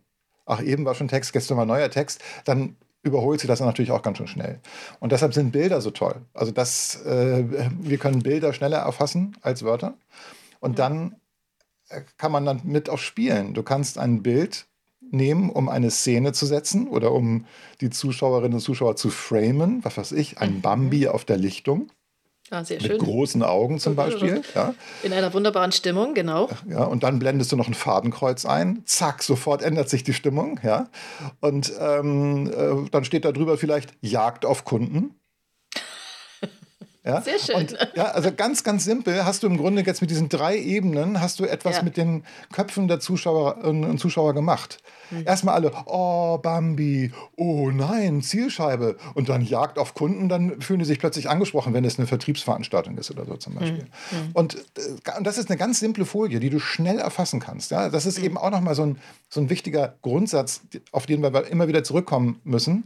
ach, 0.48 0.62
eben 0.62 0.84
war 0.84 0.94
schon 0.94 1.08
Text, 1.08 1.32
gestern 1.32 1.56
war 1.56 1.66
neuer 1.66 1.90
Text, 1.90 2.20
dann 2.44 2.76
überholt 3.02 3.40
sie 3.40 3.46
das 3.46 3.60
natürlich 3.60 3.92
auch 3.92 4.02
ganz 4.02 4.18
schön 4.18 4.26
schnell. 4.26 4.60
Und 5.00 5.12
deshalb 5.12 5.34
sind 5.34 5.52
Bilder 5.52 5.80
so 5.80 5.90
toll. 5.90 6.16
Also 6.34 6.52
das, 6.52 7.04
äh, 7.04 7.44
wir 7.80 7.98
können 7.98 8.22
Bilder 8.22 8.52
schneller 8.52 8.78
erfassen 8.78 9.36
als 9.40 9.62
Wörter. 9.62 9.94
Und 10.60 10.72
mhm. 10.72 10.76
dann 10.76 11.16
äh, 11.88 12.02
kann 12.16 12.32
man 12.32 12.44
dann 12.44 12.62
mit 12.64 12.90
auch 12.90 12.98
spielen. 12.98 13.54
Du 13.54 13.62
kannst 13.62 13.98
ein 13.98 14.22
Bild 14.22 14.66
nehmen, 15.10 15.50
um 15.50 15.68
eine 15.68 15.90
Szene 15.90 16.32
zu 16.32 16.44
setzen 16.44 16.88
oder 16.88 17.12
um 17.12 17.46
die 17.80 17.90
Zuschauerinnen 17.90 18.54
und 18.54 18.60
Zuschauer 18.60 18.96
zu 18.96 19.10
framen, 19.10 19.84
was 19.84 19.96
weiß 19.96 20.12
ich, 20.12 20.38
ein 20.38 20.56
mhm. 20.56 20.60
Bambi 20.60 21.08
auf 21.08 21.24
der 21.24 21.36
Lichtung. 21.36 21.90
Ah, 22.50 22.64
sehr 22.64 22.80
schön. 22.80 22.92
Mit 22.92 23.00
großen 23.00 23.42
Augen 23.42 23.78
zum 23.78 23.94
Beispiel. 23.94 24.42
Ja. 24.54 24.74
In 25.02 25.12
einer 25.12 25.32
wunderbaren 25.34 25.72
Stimmung, 25.72 26.14
genau. 26.14 26.48
Ja, 26.68 26.84
und 26.84 27.02
dann 27.02 27.18
blendest 27.18 27.52
du 27.52 27.56
noch 27.56 27.68
ein 27.68 27.74
Fadenkreuz 27.74 28.46
ein. 28.46 28.82
Zack, 28.86 29.22
sofort 29.22 29.62
ändert 29.62 29.88
sich 29.88 30.04
die 30.04 30.14
Stimmung. 30.14 30.58
Ja. 30.62 30.88
Und 31.40 31.72
ähm, 31.78 32.50
äh, 32.50 32.88
dann 32.90 33.04
steht 33.04 33.24
da 33.24 33.32
drüber 33.32 33.58
vielleicht 33.58 33.92
Jagd 34.00 34.46
auf 34.46 34.64
Kunden. 34.64 35.17
Ja? 37.08 37.22
Sehr 37.22 37.38
schön. 37.38 37.56
Und, 37.56 37.76
ja, 37.94 38.04
also 38.04 38.30
ganz, 38.30 38.62
ganz 38.62 38.84
simpel 38.84 39.24
hast 39.24 39.42
du 39.42 39.46
im 39.46 39.56
Grunde 39.56 39.82
jetzt 39.82 40.02
mit 40.02 40.10
diesen 40.10 40.28
drei 40.28 40.58
Ebenen 40.58 41.22
hast 41.22 41.40
du 41.40 41.46
etwas 41.46 41.78
ja. 41.78 41.82
mit 41.82 41.96
den 41.96 42.22
Köpfen 42.52 42.86
der 42.86 43.00
Zuschauerinnen 43.00 43.88
und 43.88 43.98
Zuschauer 43.98 44.34
gemacht. 44.34 44.78
Mhm. 45.10 45.22
Erstmal 45.24 45.54
alle, 45.54 45.72
oh, 45.86 46.36
Bambi, 46.36 47.10
oh 47.36 47.70
nein, 47.70 48.20
Zielscheibe. 48.20 48.98
Und 49.14 49.30
dann 49.30 49.42
Jagd 49.42 49.78
auf 49.78 49.94
Kunden, 49.94 50.28
dann 50.28 50.60
fühlen 50.60 50.80
die 50.80 50.84
sich 50.84 50.98
plötzlich 50.98 51.30
angesprochen, 51.30 51.72
wenn 51.72 51.84
es 51.86 51.98
eine 51.98 52.06
Vertriebsveranstaltung 52.06 52.98
ist 52.98 53.10
oder 53.10 53.24
so 53.24 53.36
zum 53.36 53.54
Beispiel. 53.54 53.86
Mhm. 54.10 54.18
mhm. 54.18 54.30
Und, 54.34 54.56
äh, 54.56 55.16
und 55.16 55.26
das 55.26 55.38
ist 55.38 55.48
eine 55.48 55.56
ganz 55.56 55.80
simple 55.80 56.04
Folie, 56.04 56.40
die 56.40 56.50
du 56.50 56.60
schnell 56.60 56.98
erfassen 56.98 57.40
kannst. 57.40 57.70
Ja? 57.70 57.88
Das 57.88 58.04
ist 58.04 58.18
mhm. 58.18 58.24
eben 58.24 58.36
auch 58.36 58.50
nochmal 58.50 58.74
so 58.74 58.82
ein, 58.82 58.98
so 59.30 59.40
ein 59.40 59.48
wichtiger 59.48 59.94
Grundsatz, 60.02 60.60
auf 60.92 61.06
den 61.06 61.22
wir 61.22 61.46
immer 61.46 61.68
wieder 61.68 61.82
zurückkommen 61.84 62.38
müssen. 62.44 62.84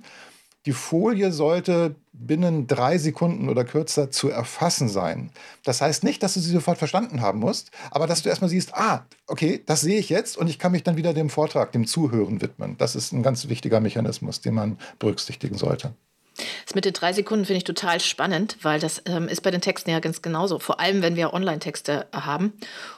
Die 0.65 0.73
Folie 0.73 1.33
sollte 1.33 1.97
binnen 2.13 2.69
drei 2.69 2.97
Sekunden 2.97 3.49
oder 3.49 3.65
kürzer 3.65 4.13
zu 4.13 4.29
erfassen 4.29 4.89
sein. 4.89 5.33
Das 5.65 5.81
heißt 5.81 6.05
nicht, 6.05 6.23
dass 6.23 6.35
du 6.35 6.41
sie 6.41 6.53
sofort 6.53 6.79
verstanden 6.79 7.21
haben 7.21 7.41
musst, 7.41 7.73
aber 7.91 8.07
dass 8.07 8.23
du 8.23 8.29
erstmal 8.29 8.51
siehst, 8.51 8.75
ah, 8.75 9.05
okay, 9.27 9.63
das 9.67 9.81
sehe 9.81 9.99
ich 9.99 10.09
jetzt 10.09 10.37
und 10.37 10.49
ich 10.49 10.61
kann 10.61 10.71
mich 10.71 10.85
dann 10.85 10.97
wieder 10.97 11.15
dem 11.15 11.31
Vortrag, 11.31 11.73
dem 11.73 11.87
Zuhören 11.87 12.41
widmen. 12.41 12.77
Das 12.79 12.95
ist 12.95 13.13
ein 13.13 13.25
ganz 13.25 13.49
wichtiger 13.49 13.81
Mechanismus, 13.81 14.41
den 14.41 14.55
man 14.55 14.79
berücksichtigen 15.01 15.59
sollte. 15.59 15.95
Das 16.65 16.75
mit 16.75 16.85
den 16.85 16.93
drei 16.93 17.13
Sekunden 17.13 17.45
finde 17.45 17.59
ich 17.59 17.65
total 17.65 18.01
spannend, 18.01 18.57
weil 18.63 18.81
das 18.81 19.03
ähm, 19.07 19.29
ist 19.29 19.43
bei 19.43 19.51
den 19.51 19.61
Texten 19.61 19.91
ja 19.91 20.01
ganz 20.01 20.23
genauso. 20.23 20.59
Vor 20.59 20.81
allem, 20.81 21.03
wenn 21.03 21.17
wir 21.17 21.35
Online-Texte 21.35 22.07
haben. 22.13 22.55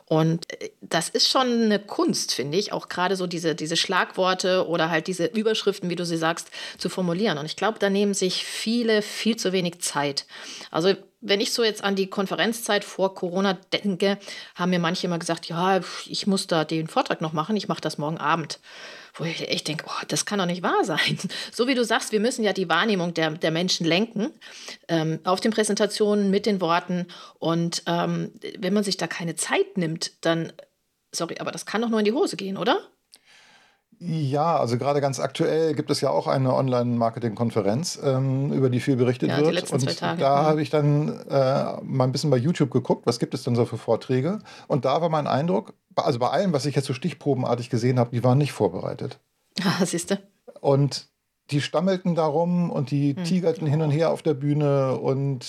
Und 0.07 0.51
äh, 0.61 0.71
das 0.81 1.09
ist 1.09 1.29
schon 1.29 1.65
eine 1.65 1.79
Kunst, 1.79 2.33
finde 2.33 2.59
ich, 2.59 2.73
auch 2.73 2.89
gerade 2.89 3.17
so 3.17 3.27
diese, 3.27 3.55
diese 3.55 3.77
Schlagworte 3.77 4.69
oder 4.69 4.91
halt 4.91 5.07
diese 5.07 5.27
Überschriften, 5.27 5.91
wie 5.91 5.97
du 5.97 6.05
sie 6.05 6.17
sagst, 6.17 6.51
zu 6.79 6.89
formulieren. 6.89 7.39
Und 7.39 7.47
ich 7.47 7.57
glaube, 7.57 7.79
da 7.79 7.91
nehmen 7.91 8.15
sich 8.15 8.45
viele 8.45 9.03
viel 9.03 9.37
zu 9.37 9.53
wenig 9.53 9.81
Zeit. 9.81 10.27
Also 10.71 10.95
wenn 11.25 11.41
ich 11.41 11.53
so 11.53 11.65
jetzt 11.65 11.83
an 11.83 11.97
die 11.97 12.09
Konferenzzeit 12.09 12.85
vor 12.85 13.15
Corona 13.15 13.55
denke, 13.73 14.19
haben 14.55 14.71
mir 14.71 14.79
manche 14.79 15.07
immer 15.07 15.19
gesagt, 15.19 15.47
ja, 15.47 15.81
ich 16.07 16.27
muss 16.27 16.47
da 16.47 16.65
den 16.65 16.89
Vortrag 16.89 17.21
noch 17.21 17.33
machen, 17.33 17.57
ich 17.57 17.69
mache 17.69 17.81
das 17.81 17.99
morgen 17.99 18.19
Abend 18.19 18.61
wo 19.15 19.25
ich 19.25 19.49
echt 19.49 19.69
denke, 19.69 19.85
oh, 19.87 20.05
das 20.09 20.27
kann 20.27 20.41
doch 20.41 20.47
nicht 20.47 20.63
wahr 20.63 20.85
sein. 20.85 21.19
So 21.53 21.69
wie 21.69 21.75
du 21.75 21.85
sagst, 21.85 22.13
wir 22.13 22.21
müssen 22.21 22.45
ja 22.45 22.53
die 22.53 22.69
Wahrnehmung 22.69 23.15
der, 23.15 23.31
der 23.31 23.51
Menschen 23.51 23.87
lenken 23.87 24.33
ähm, 24.89 25.21
auf 25.25 25.41
den 25.41 25.53
Präsentationen 25.53 26.31
mit 26.31 26.47
den 26.47 26.61
Worten. 26.61 27.07
Und 27.39 27.83
ähm, 27.87 28.33
wenn 28.59 28.75
man 28.75 28.83
sich 28.83 28.97
da 28.97 29.07
keine 29.07 29.37
Zeit 29.37 29.77
nimmt, 29.77 30.25
dann, 30.25 30.53
sorry, 31.13 31.37
aber 31.39 31.53
das 31.53 31.67
kann 31.67 31.83
doch 31.83 31.89
nur 31.89 32.01
in 32.01 32.05
die 32.05 32.13
Hose 32.13 32.37
gehen, 32.37 32.57
oder? 32.57 32.81
Ja, 34.07 34.59
also 34.59 34.77
gerade 34.77 35.01
ganz 35.01 35.19
aktuell 35.19 35.75
gibt 35.75 35.91
es 35.91 36.03
ja 36.03 36.11
auch 36.11 36.27
eine 36.27 36.55
Online-Marketing-Konferenz, 36.55 37.99
ähm, 38.05 38.53
über 38.53 38.69
die 38.69 38.81
viel 38.81 38.97
berichtet 38.97 39.31
ja, 39.31 39.39
wird. 39.39 39.73
und 39.73 40.01
da 40.01 40.45
habe 40.45 40.61
ich 40.61 40.69
dann 40.69 41.09
äh, 41.29 41.81
mal 41.83 42.05
ein 42.05 42.13
bisschen 42.13 42.29
bei 42.29 42.37
YouTube 42.37 42.71
geguckt, 42.71 43.07
was 43.07 43.19
gibt 43.19 43.33
es 43.33 43.45
denn 43.45 43.55
so 43.55 43.65
für 43.65 43.79
Vorträge. 43.79 44.41
Und 44.69 44.85
da 44.85 45.01
war 45.01 45.09
mein 45.09 45.27
Eindruck, 45.27 45.73
also 45.97 46.19
bei 46.19 46.29
allem, 46.29 46.53
was 46.53 46.67
ich 46.67 46.75
jetzt 46.75 46.87
so 46.87 46.93
stichprobenartig 46.93 47.71
gesehen 47.71 47.99
habe, 47.99 48.11
die 48.11 48.23
waren 48.23 48.39
nicht 48.39 48.53
vorbereitet. 48.53 49.21
Ah, 49.63 49.87
siehst 49.87 50.11
du. 50.11 50.19
Und 50.61 51.07
die 51.51 51.61
stammelten 51.61 52.15
darum 52.15 52.71
und 52.71 52.91
die 52.91 53.15
hm. 53.15 53.25
tigerten 53.25 53.67
hin 53.67 53.83
und 53.83 53.91
her 53.91 54.11
auf 54.11 54.23
der 54.23 54.35
Bühne 54.35 54.99
und 54.99 55.47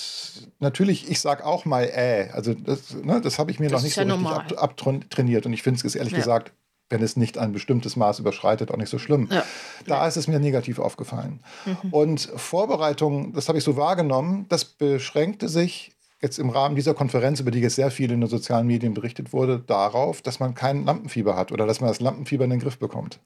natürlich, 0.60 1.10
ich 1.10 1.22
sag 1.22 1.44
auch 1.44 1.66
mal 1.66 1.84
äh, 1.84 2.30
also 2.34 2.54
das, 2.54 2.94
ne, 2.94 3.20
das 3.22 3.40
habe 3.40 3.50
ich 3.50 3.60
mir 3.60 3.70
das 3.70 3.80
noch 3.80 3.84
nicht 3.84 3.96
so 3.96 4.02
ja 4.02 4.38
richtig 4.38 4.60
abtrainiert 4.60 5.44
ab 5.44 5.48
und 5.48 5.54
ich 5.54 5.64
finde 5.64 5.86
es 5.86 5.96
ehrlich 5.96 6.12
ja. 6.14 6.20
gesagt, 6.20 6.52
wenn 6.90 7.02
es 7.02 7.18
nicht 7.18 7.38
ein 7.38 7.52
bestimmtes 7.52 7.96
Maß 7.96 8.20
überschreitet, 8.20 8.72
auch 8.72 8.78
nicht 8.78 8.90
so 8.90 9.00
schlimm. 9.00 9.28
Ja. 9.32 9.44
Da 9.88 10.08
ist 10.08 10.18
es 10.18 10.28
mir 10.28 10.40
negativ 10.40 10.80
aufgefallen. 10.80 11.42
Mhm. 11.66 11.90
Und 11.92 12.22
Vorbereitung, 12.36 13.34
das 13.34 13.48
habe 13.48 13.58
ich 13.58 13.64
so 13.64 13.76
wahrgenommen, 13.76 14.46
das 14.50 14.66
beschränkte 14.66 15.50
sich 15.50 15.96
jetzt 16.22 16.40
im 16.40 16.50
Rahmen 16.50 16.76
dieser 16.76 16.94
Konferenz, 16.94 17.40
über 17.40 17.52
die 17.52 17.60
jetzt 17.60 17.76
sehr 17.76 17.92
viel 17.92 18.12
in 18.12 18.22
den 18.22 18.30
sozialen 18.30 18.68
Medien 18.68 18.94
berichtet 18.94 19.34
wurde, 19.34 19.60
darauf, 19.60 20.22
dass 20.22 20.40
man 20.40 20.56
kein 20.56 20.86
Lampenfieber 20.86 21.36
hat 21.36 21.52
oder 21.52 21.66
dass 21.66 21.82
man 21.82 21.90
das 21.90 22.00
Lampenfieber 22.00 22.46
in 22.46 22.52
den 22.52 22.60
Griff 22.60 22.80
bekommt. 22.80 23.20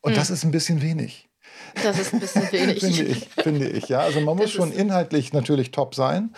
Und 0.00 0.12
mhm. 0.12 0.16
das 0.16 0.30
ist 0.30 0.44
ein 0.44 0.50
bisschen 0.50 0.82
wenig. 0.82 1.28
Das 1.82 1.98
ist 1.98 2.12
ein 2.12 2.20
bisschen 2.20 2.50
wenig. 2.52 2.80
finde 2.80 3.02
ich, 3.04 3.28
finde 3.28 3.68
ich, 3.68 3.88
ja. 3.88 4.00
Also 4.00 4.20
man 4.20 4.36
muss 4.36 4.50
schon 4.50 4.72
inhaltlich 4.72 5.32
natürlich 5.32 5.70
top 5.70 5.94
sein. 5.94 6.34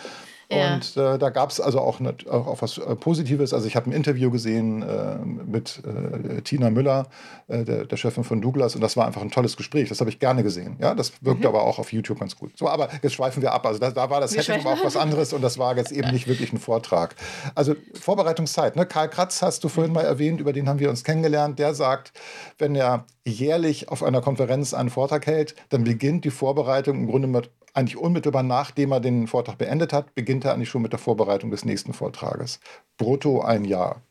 Ja. 0.51 0.73
Und 0.73 0.97
äh, 0.97 1.17
da 1.17 1.29
gab 1.29 1.49
es 1.49 1.61
also 1.61 1.79
auch, 1.79 1.99
ne, 1.99 2.13
auch, 2.29 2.47
auch, 2.47 2.61
was 2.61 2.77
äh, 2.77 2.95
Positives. 2.95 3.53
Also 3.53 3.67
ich 3.67 3.75
habe 3.75 3.89
ein 3.89 3.93
Interview 3.93 4.29
gesehen 4.29 4.81
äh, 4.81 5.17
mit 5.23 5.81
äh, 5.85 6.41
Tina 6.41 6.69
Müller, 6.69 7.07
äh, 7.47 7.63
der, 7.63 7.85
der, 7.85 7.97
Chefin 7.97 8.25
von 8.25 8.41
Douglas, 8.41 8.75
und 8.75 8.81
das 8.81 8.97
war 8.97 9.07
einfach 9.07 9.21
ein 9.21 9.31
tolles 9.31 9.55
Gespräch. 9.55 9.87
Das 9.87 10.01
habe 10.01 10.09
ich 10.09 10.19
gerne 10.19 10.43
gesehen. 10.43 10.75
Ja, 10.79 10.93
das 10.93 11.13
wirkte 11.21 11.47
mhm. 11.47 11.55
aber 11.55 11.63
auch 11.63 11.79
auf 11.79 11.93
YouTube 11.93 12.19
ganz 12.19 12.35
gut. 12.35 12.57
So, 12.57 12.67
aber 12.67 12.89
jetzt 13.01 13.13
schweifen 13.13 13.41
wir 13.41 13.53
ab. 13.53 13.65
Also 13.65 13.79
da, 13.79 13.91
da 13.91 14.09
war 14.09 14.19
das 14.19 14.31
Setting 14.31 14.59
aber 14.59 14.73
auch 14.73 14.83
was 14.83 14.97
anderes 14.97 15.31
und 15.31 15.41
das 15.41 15.57
war 15.57 15.77
jetzt 15.77 15.91
eben 15.91 16.11
nicht 16.11 16.27
wirklich 16.27 16.51
ein 16.51 16.59
Vortrag. 16.59 17.15
Also 17.55 17.75
Vorbereitungszeit. 17.99 18.75
Ne? 18.75 18.85
Karl 18.85 19.09
Kratz 19.09 19.41
hast 19.41 19.63
du 19.63 19.69
vorhin 19.69 19.93
mal 19.93 20.03
erwähnt, 20.03 20.41
über 20.41 20.51
den 20.51 20.67
haben 20.67 20.79
wir 20.79 20.89
uns 20.89 21.03
kennengelernt. 21.03 21.59
Der 21.59 21.73
sagt, 21.73 22.11
wenn 22.57 22.75
er 22.75 23.05
jährlich 23.25 23.89
auf 23.89 24.03
einer 24.03 24.21
Konferenz 24.21 24.73
einen 24.73 24.89
Vortrag 24.89 25.25
hält, 25.27 25.55
dann 25.69 25.83
beginnt 25.83 26.25
die 26.25 26.31
Vorbereitung 26.31 26.97
im 26.97 27.07
Grunde 27.07 27.27
mit 27.27 27.49
eigentlich 27.73 27.97
unmittelbar 27.97 28.43
nachdem 28.43 28.91
er 28.91 28.99
den 28.99 29.27
Vortrag 29.27 29.57
beendet 29.57 29.93
hat, 29.93 30.13
beginnt 30.15 30.45
er 30.45 30.53
eigentlich 30.53 30.69
schon 30.69 30.81
mit 30.81 30.91
der 30.91 30.99
Vorbereitung 30.99 31.51
des 31.51 31.65
nächsten 31.65 31.93
Vortrages. 31.93 32.59
Brutto 32.97 33.41
ein 33.41 33.65
Jahr. 33.65 34.01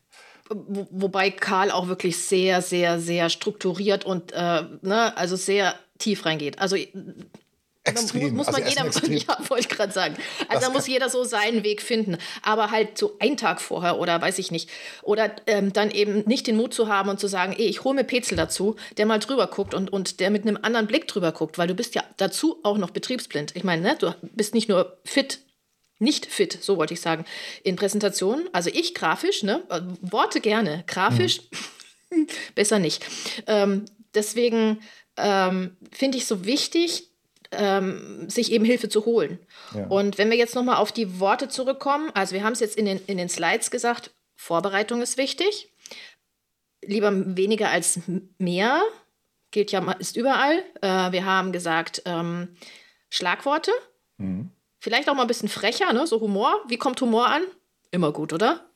Wo, 0.49 0.87
wobei 0.91 1.31
Karl 1.31 1.71
auch 1.71 1.87
wirklich 1.87 2.17
sehr, 2.17 2.61
sehr, 2.61 2.99
sehr 2.99 3.29
strukturiert 3.29 4.05
und 4.05 4.33
äh, 4.33 4.63
ne, 4.81 5.15
also 5.15 5.35
sehr 5.35 5.75
tief 5.97 6.25
reingeht. 6.25 6.59
Also 6.59 6.75
Extrem. 7.83 8.35
Muss 8.35 8.45
man 8.45 8.63
also 8.63 8.69
jeder, 8.69 9.07
ja, 9.27 9.49
wollte 9.49 9.61
ich 9.61 9.69
gerade 9.69 9.91
sagen. 9.91 10.15
Also 10.49 10.67
da 10.67 10.71
muss 10.71 10.87
jeder 10.87 11.09
so 11.09 11.23
seinen 11.23 11.63
Weg 11.63 11.81
finden. 11.81 12.17
Aber 12.43 12.69
halt 12.69 12.97
so 12.97 13.17
einen 13.19 13.37
Tag 13.37 13.59
vorher 13.59 13.97
oder 13.97 14.21
weiß 14.21 14.37
ich 14.37 14.51
nicht. 14.51 14.69
Oder 15.01 15.35
ähm, 15.47 15.73
dann 15.73 15.89
eben 15.89 16.23
nicht 16.27 16.45
den 16.45 16.57
Mut 16.57 16.75
zu 16.75 16.87
haben 16.87 17.09
und 17.09 17.19
zu 17.19 17.27
sagen, 17.27 17.53
ey, 17.53 17.65
ich 17.65 17.83
hole 17.83 17.95
mir 17.95 18.03
Petzel 18.03 18.37
dazu, 18.37 18.75
der 18.97 19.07
mal 19.07 19.17
drüber 19.17 19.47
guckt 19.47 19.73
und, 19.73 19.91
und 19.91 20.19
der 20.19 20.29
mit 20.29 20.43
einem 20.43 20.59
anderen 20.61 20.85
Blick 20.85 21.07
drüber 21.07 21.31
guckt, 21.31 21.57
weil 21.57 21.67
du 21.67 21.73
bist 21.73 21.95
ja 21.95 22.03
dazu 22.17 22.59
auch 22.61 22.77
noch 22.77 22.91
betriebsblind. 22.91 23.55
Ich 23.55 23.63
meine, 23.63 23.81
ne, 23.81 23.95
du 23.97 24.13
bist 24.33 24.53
nicht 24.53 24.69
nur 24.69 24.99
fit, 25.03 25.39
nicht 25.97 26.27
fit, 26.27 26.57
so 26.61 26.77
wollte 26.77 26.93
ich 26.93 27.01
sagen, 27.01 27.25
in 27.63 27.77
Präsentationen. 27.77 28.47
Also 28.53 28.69
ich 28.71 28.93
grafisch, 28.93 29.41
ne, 29.41 29.63
Worte 30.01 30.39
gerne, 30.39 30.83
grafisch 30.85 31.41
mhm. 32.11 32.27
besser 32.55 32.77
nicht. 32.77 33.03
Ähm, 33.47 33.85
deswegen 34.13 34.81
ähm, 35.17 35.77
finde 35.91 36.19
ich 36.19 36.27
so 36.27 36.45
wichtig, 36.45 37.10
ähm, 37.51 38.29
sich 38.29 38.51
eben 38.51 38.65
Hilfe 38.65 38.89
zu 38.89 39.05
holen. 39.05 39.39
Ja. 39.75 39.87
Und 39.87 40.17
wenn 40.17 40.29
wir 40.29 40.37
jetzt 40.37 40.55
nochmal 40.55 40.77
auf 40.77 40.91
die 40.91 41.19
Worte 41.19 41.49
zurückkommen, 41.49 42.11
also 42.13 42.33
wir 42.33 42.43
haben 42.43 42.53
es 42.53 42.59
jetzt 42.59 42.77
in 42.77 42.85
den, 42.85 42.99
in 43.07 43.17
den 43.17 43.29
Slides 43.29 43.71
gesagt, 43.71 44.11
Vorbereitung 44.35 45.01
ist 45.01 45.17
wichtig. 45.17 45.71
Lieber 46.83 47.11
weniger 47.37 47.69
als 47.69 47.99
mehr, 48.37 48.81
gilt 49.51 49.71
ja, 49.71 49.91
ist 49.93 50.17
überall. 50.17 50.63
Äh, 50.81 51.11
wir 51.11 51.25
haben 51.25 51.51
gesagt, 51.51 52.01
ähm, 52.05 52.55
Schlagworte. 53.09 53.71
Mhm. 54.17 54.51
Vielleicht 54.79 55.09
auch 55.09 55.13
mal 55.13 55.23
ein 55.23 55.27
bisschen 55.27 55.49
frecher, 55.49 55.93
ne? 55.93 56.07
so 56.07 56.19
Humor. 56.21 56.59
Wie 56.67 56.77
kommt 56.77 56.99
Humor 57.01 57.27
an? 57.27 57.43
Immer 57.91 58.11
gut, 58.11 58.33
oder? 58.33 58.70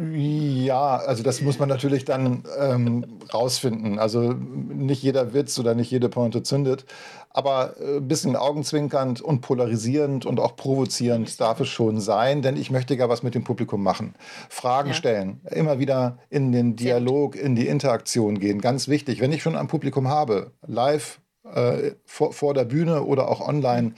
Ja, 0.00 0.96
also 0.96 1.22
das 1.22 1.40
muss 1.40 1.58
man 1.58 1.68
natürlich 1.68 2.04
dann 2.04 2.44
ähm, 2.58 3.18
rausfinden. 3.32 3.98
Also 3.98 4.32
nicht 4.32 5.02
jeder 5.02 5.34
Witz 5.34 5.58
oder 5.58 5.74
nicht 5.74 5.90
jede 5.90 6.08
Pointe 6.08 6.42
zündet, 6.42 6.84
aber 7.30 7.74
ein 7.80 7.96
äh, 7.96 8.00
bisschen 8.00 8.36
augenzwinkernd 8.36 9.20
und 9.20 9.40
polarisierend 9.40 10.26
und 10.26 10.38
auch 10.38 10.56
provozierend 10.56 11.40
darf 11.40 11.60
es 11.60 11.68
schon 11.68 12.00
sein, 12.00 12.42
denn 12.42 12.56
ich 12.56 12.70
möchte 12.70 12.94
ja 12.94 13.08
was 13.08 13.22
mit 13.22 13.34
dem 13.34 13.42
Publikum 13.42 13.82
machen. 13.82 14.14
Fragen 14.48 14.90
ja. 14.90 14.94
stellen, 14.94 15.40
immer 15.50 15.78
wieder 15.78 16.18
in 16.30 16.52
den 16.52 16.76
Dialog, 16.76 17.34
in 17.34 17.56
die 17.56 17.66
Interaktion 17.66 18.38
gehen. 18.38 18.60
Ganz 18.60 18.88
wichtig, 18.88 19.20
wenn 19.20 19.32
ich 19.32 19.42
schon 19.42 19.56
ein 19.56 19.66
Publikum 19.66 20.08
habe, 20.08 20.52
live 20.66 21.20
äh, 21.52 21.92
vor, 22.04 22.32
vor 22.32 22.54
der 22.54 22.64
Bühne 22.64 23.02
oder 23.02 23.28
auch 23.28 23.40
online 23.40 23.94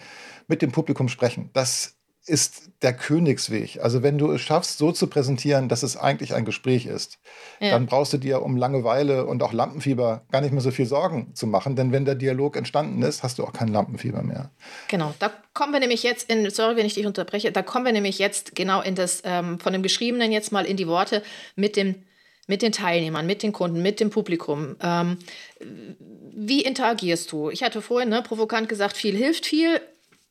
mit 0.48 0.62
dem 0.62 0.72
Publikum 0.72 1.08
sprechen. 1.08 1.50
Das 1.52 1.95
ist 2.26 2.70
der 2.82 2.92
Königsweg. 2.92 3.78
Also 3.80 4.02
wenn 4.02 4.18
du 4.18 4.32
es 4.32 4.40
schaffst, 4.40 4.78
so 4.78 4.92
zu 4.92 5.06
präsentieren, 5.06 5.68
dass 5.68 5.82
es 5.82 5.96
eigentlich 5.96 6.34
ein 6.34 6.44
Gespräch 6.44 6.86
ist, 6.86 7.18
ja. 7.60 7.70
dann 7.70 7.86
brauchst 7.86 8.12
du 8.12 8.18
dir 8.18 8.42
um 8.42 8.56
Langeweile 8.56 9.26
und 9.26 9.42
auch 9.42 9.52
Lampenfieber 9.52 10.22
gar 10.30 10.40
nicht 10.40 10.52
mehr 10.52 10.60
so 10.60 10.70
viel 10.70 10.86
Sorgen 10.86 11.34
zu 11.34 11.46
machen. 11.46 11.76
Denn 11.76 11.92
wenn 11.92 12.04
der 12.04 12.16
Dialog 12.16 12.56
entstanden 12.56 13.02
ist, 13.02 13.22
hast 13.22 13.38
du 13.38 13.44
auch 13.44 13.52
kein 13.52 13.68
Lampenfieber 13.68 14.22
mehr. 14.22 14.50
Genau, 14.88 15.14
da 15.18 15.30
kommen 15.54 15.72
wir 15.72 15.80
nämlich 15.80 16.02
jetzt 16.02 16.28
in, 16.28 16.50
sorry, 16.50 16.76
wenn 16.76 16.86
ich 16.86 16.94
dich 16.94 17.06
unterbreche, 17.06 17.52
da 17.52 17.62
kommen 17.62 17.84
wir 17.84 17.92
nämlich 17.92 18.18
jetzt 18.18 18.54
genau 18.54 18.82
in 18.82 18.94
das, 18.94 19.22
ähm, 19.24 19.58
von 19.60 19.72
dem 19.72 19.82
Geschriebenen 19.82 20.32
jetzt 20.32 20.52
mal 20.52 20.66
in 20.66 20.76
die 20.76 20.88
Worte 20.88 21.22
mit 21.54 21.76
dem 21.76 21.94
mit 22.48 22.62
den 22.62 22.70
Teilnehmern, 22.70 23.26
mit 23.26 23.42
den 23.42 23.52
Kunden, 23.52 23.82
mit 23.82 23.98
dem 23.98 24.10
Publikum. 24.10 24.76
Ähm, 24.80 25.18
wie 25.58 26.62
interagierst 26.62 27.32
du? 27.32 27.50
Ich 27.50 27.64
hatte 27.64 27.82
vorhin 27.82 28.08
ne, 28.08 28.22
provokant 28.22 28.68
gesagt, 28.68 28.96
viel 28.96 29.16
hilft 29.16 29.46
viel. 29.46 29.80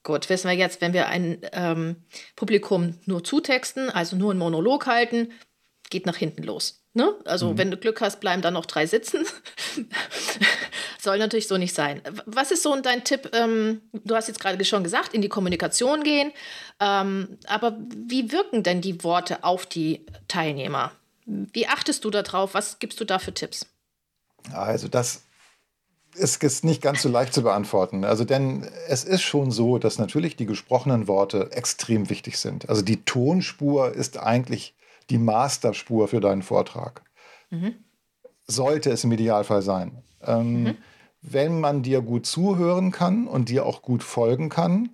Gut, 0.05 0.29
wissen 0.29 0.47
wir 0.47 0.55
jetzt, 0.55 0.81
wenn 0.81 0.93
wir 0.93 1.07
ein 1.07 1.39
ähm, 1.51 1.95
Publikum 2.35 3.00
nur 3.05 3.24
zutexten, 3.24 3.89
also 3.89 4.15
nur 4.15 4.29
einen 4.29 4.39
Monolog 4.39 4.85
halten, 4.85 5.31
geht 5.89 6.05
nach 6.05 6.15
hinten 6.15 6.43
los. 6.43 6.83
Ne? 6.93 7.12
Also 7.25 7.51
mhm. 7.51 7.57
wenn 7.57 7.71
du 7.71 7.77
Glück 7.77 8.01
hast, 8.01 8.19
bleiben 8.19 8.43
da 8.43 8.51
noch 8.51 8.67
drei 8.67 8.85
sitzen. 8.85 9.25
Soll 11.01 11.17
natürlich 11.17 11.47
so 11.47 11.57
nicht 11.57 11.74
sein. 11.74 12.03
Was 12.27 12.51
ist 12.51 12.62
so 12.62 12.79
dein 12.79 13.03
Tipp? 13.03 13.31
Ähm, 13.33 13.81
du 13.93 14.15
hast 14.15 14.27
jetzt 14.27 14.39
gerade 14.39 14.63
schon 14.63 14.83
gesagt, 14.83 15.15
in 15.15 15.24
die 15.24 15.27
Kommunikation 15.27 16.03
gehen. 16.03 16.31
Ähm, 16.79 17.39
aber 17.47 17.75
wie 17.95 18.31
wirken 18.31 18.62
denn 18.62 18.81
die 18.81 19.03
Worte 19.03 19.43
auf 19.43 19.65
die 19.65 20.05
Teilnehmer? 20.27 20.91
Wie 21.25 21.65
achtest 21.65 22.05
du 22.05 22.12
darauf? 22.12 22.53
Was 22.53 22.77
gibst 22.77 23.00
du 23.00 23.05
da 23.05 23.17
für 23.17 23.33
Tipps? 23.33 23.65
Also 24.53 24.88
das 24.88 25.25
ist, 26.15 26.43
ist 26.43 26.63
nicht 26.63 26.81
ganz 26.81 27.01
so 27.01 27.10
leicht 27.10 27.34
zu 27.34 27.43
beantworten. 27.43 28.03
Also, 28.03 28.24
denn 28.25 28.67
es 28.88 29.03
ist 29.03 29.22
schon 29.22 29.51
so, 29.51 29.77
dass 29.77 30.00
natürlich 30.00 30.36
die 30.36 30.45
gesprochenen 30.45 31.07
Worte 31.07 31.51
extrem 31.51 32.10
wichtig 32.10 32.38
sind. 32.38 32.69
Also, 32.69 32.81
die 32.81 33.03
Tonspur 33.03 33.93
ist 33.93 34.17
eigentlich 34.17 34.75
die 35.10 35.17
Masterspur 35.17 36.07
für 36.07 36.19
deinen 36.19 36.41
Vortrag. 36.41 37.03
Mhm. 37.50 37.75
Sollte 38.48 38.91
es 38.91 39.03
im 39.03 39.12
Idealfall 39.12 39.62
sein. 39.62 40.03
Ähm, 40.24 40.63
mhm. 40.63 40.77
Wenn 41.22 41.60
man 41.60 41.81
dir 41.81 42.01
gut 42.01 42.25
zuhören 42.25 42.91
kann 42.91 43.27
und 43.27 43.50
dir 43.50 43.65
auch 43.65 43.81
gut 43.81 44.03
folgen 44.03 44.50
kann, 44.50 44.89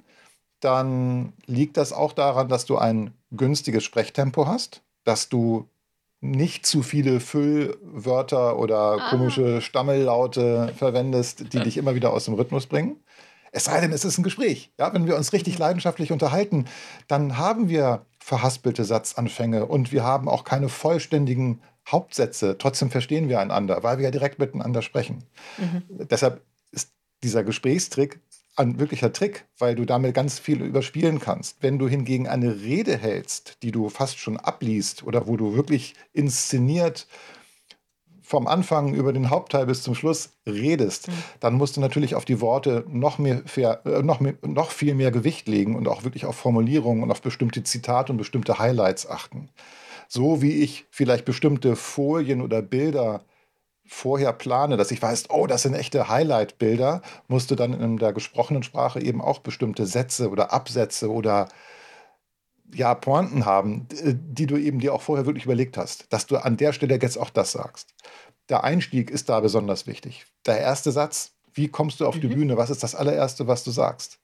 dann 0.61 1.33
liegt 1.45 1.77
das 1.77 1.91
auch 1.91 2.13
daran, 2.13 2.47
dass 2.47 2.65
du 2.65 2.77
ein 2.77 3.13
günstiges 3.31 3.83
Sprechtempo 3.83 4.47
hast, 4.47 4.81
dass 5.03 5.29
du 5.29 5.67
nicht 6.21 6.67
zu 6.67 6.83
viele 6.83 7.19
Füllwörter 7.19 8.57
oder 8.57 8.97
ah. 8.99 9.09
komische 9.09 9.59
Stammellaute 9.59 10.71
verwendest, 10.77 11.51
die 11.53 11.59
dich 11.59 11.77
immer 11.77 11.95
wieder 11.95 12.13
aus 12.13 12.25
dem 12.25 12.35
Rhythmus 12.35 12.67
bringen. 12.67 12.97
Es 13.51 13.65
sei 13.65 13.81
denn, 13.81 13.91
es 13.91 14.05
ist 14.05 14.17
ein 14.17 14.23
Gespräch. 14.23 14.71
Ja, 14.79 14.93
wenn 14.93 15.07
wir 15.07 15.17
uns 15.17 15.33
richtig 15.33 15.57
leidenschaftlich 15.57 16.11
unterhalten, 16.11 16.65
dann 17.07 17.37
haben 17.37 17.67
wir 17.67 18.05
verhaspelte 18.19 18.85
Satzanfänge 18.85 19.65
und 19.65 19.91
wir 19.91 20.03
haben 20.03 20.29
auch 20.29 20.43
keine 20.43 20.69
vollständigen 20.69 21.61
Hauptsätze. 21.89 22.57
Trotzdem 22.57 22.91
verstehen 22.91 23.27
wir 23.27 23.39
einander, 23.39 23.83
weil 23.83 23.97
wir 23.97 24.05
ja 24.05 24.11
direkt 24.11 24.39
miteinander 24.39 24.81
sprechen. 24.81 25.23
Mhm. 25.57 25.83
Deshalb 26.07 26.45
ist 26.71 26.93
dieser 27.23 27.43
Gesprächstrick 27.43 28.21
ein 28.55 28.79
wirklicher 28.79 29.13
Trick, 29.13 29.45
weil 29.57 29.75
du 29.75 29.85
damit 29.85 30.13
ganz 30.13 30.39
viel 30.39 30.61
überspielen 30.61 31.19
kannst. 31.19 31.57
Wenn 31.61 31.79
du 31.79 31.87
hingegen 31.87 32.27
eine 32.27 32.61
Rede 32.61 32.97
hältst, 32.97 33.57
die 33.63 33.71
du 33.71 33.89
fast 33.89 34.19
schon 34.19 34.37
abliest 34.37 35.03
oder 35.03 35.27
wo 35.27 35.37
du 35.37 35.55
wirklich 35.55 35.95
inszeniert 36.13 37.07
vom 38.21 38.47
Anfang 38.47 38.93
über 38.93 39.11
den 39.11 39.29
Hauptteil 39.29 39.65
bis 39.65 39.83
zum 39.83 39.93
Schluss 39.93 40.37
redest, 40.47 41.09
mhm. 41.09 41.13
dann 41.41 41.53
musst 41.55 41.75
du 41.75 41.81
natürlich 41.81 42.15
auf 42.15 42.23
die 42.23 42.39
Worte 42.39 42.85
noch, 42.87 43.19
mehr, 43.19 43.43
äh, 43.57 44.01
noch, 44.03 44.21
mehr, 44.21 44.35
noch 44.41 44.71
viel 44.71 44.95
mehr 44.95 45.11
Gewicht 45.11 45.47
legen 45.49 45.75
und 45.75 45.87
auch 45.87 46.03
wirklich 46.03 46.25
auf 46.25 46.35
Formulierungen 46.35 47.03
und 47.03 47.11
auf 47.11 47.21
bestimmte 47.21 47.63
Zitate 47.63 48.13
und 48.13 48.17
bestimmte 48.17 48.57
Highlights 48.57 49.07
achten. 49.07 49.49
So 50.07 50.41
wie 50.41 50.61
ich 50.61 50.85
vielleicht 50.91 51.25
bestimmte 51.25 51.75
Folien 51.75 52.41
oder 52.41 52.61
Bilder 52.61 53.25
vorher 53.85 54.33
plane, 54.33 54.77
dass 54.77 54.91
ich 54.91 55.01
weiß, 55.01 55.29
oh, 55.29 55.47
das 55.47 55.63
sind 55.63 55.73
echte 55.73 56.07
Highlight-Bilder, 56.07 57.01
musst 57.27 57.51
du 57.51 57.55
dann 57.55 57.73
in 57.73 57.97
der 57.97 58.13
gesprochenen 58.13 58.63
Sprache 58.63 59.01
eben 59.01 59.21
auch 59.21 59.39
bestimmte 59.39 59.85
Sätze 59.85 60.29
oder 60.29 60.53
Absätze 60.53 61.11
oder 61.11 61.49
ja, 62.73 62.95
Pointen 62.95 63.45
haben, 63.45 63.87
die 63.91 64.47
du 64.47 64.57
eben 64.57 64.79
dir 64.79 64.93
auch 64.93 65.01
vorher 65.01 65.25
wirklich 65.25 65.45
überlegt 65.45 65.77
hast, 65.77 66.11
dass 66.13 66.25
du 66.25 66.37
an 66.37 66.55
der 66.55 66.71
Stelle 66.71 66.99
jetzt 67.01 67.17
auch 67.17 67.29
das 67.29 67.51
sagst. 67.51 67.93
Der 68.47 68.63
Einstieg 68.63 69.09
ist 69.09 69.29
da 69.29 69.39
besonders 69.41 69.87
wichtig. 69.87 70.25
Der 70.45 70.59
erste 70.59 70.91
Satz, 70.91 71.33
wie 71.53 71.67
kommst 71.67 71.99
du 71.99 72.07
auf 72.07 72.15
mhm. 72.15 72.21
die 72.21 72.27
Bühne? 72.27 72.57
Was 72.57 72.69
ist 72.69 72.83
das 72.83 72.95
allererste, 72.95 73.47
was 73.47 73.63
du 73.63 73.71
sagst? 73.71 74.20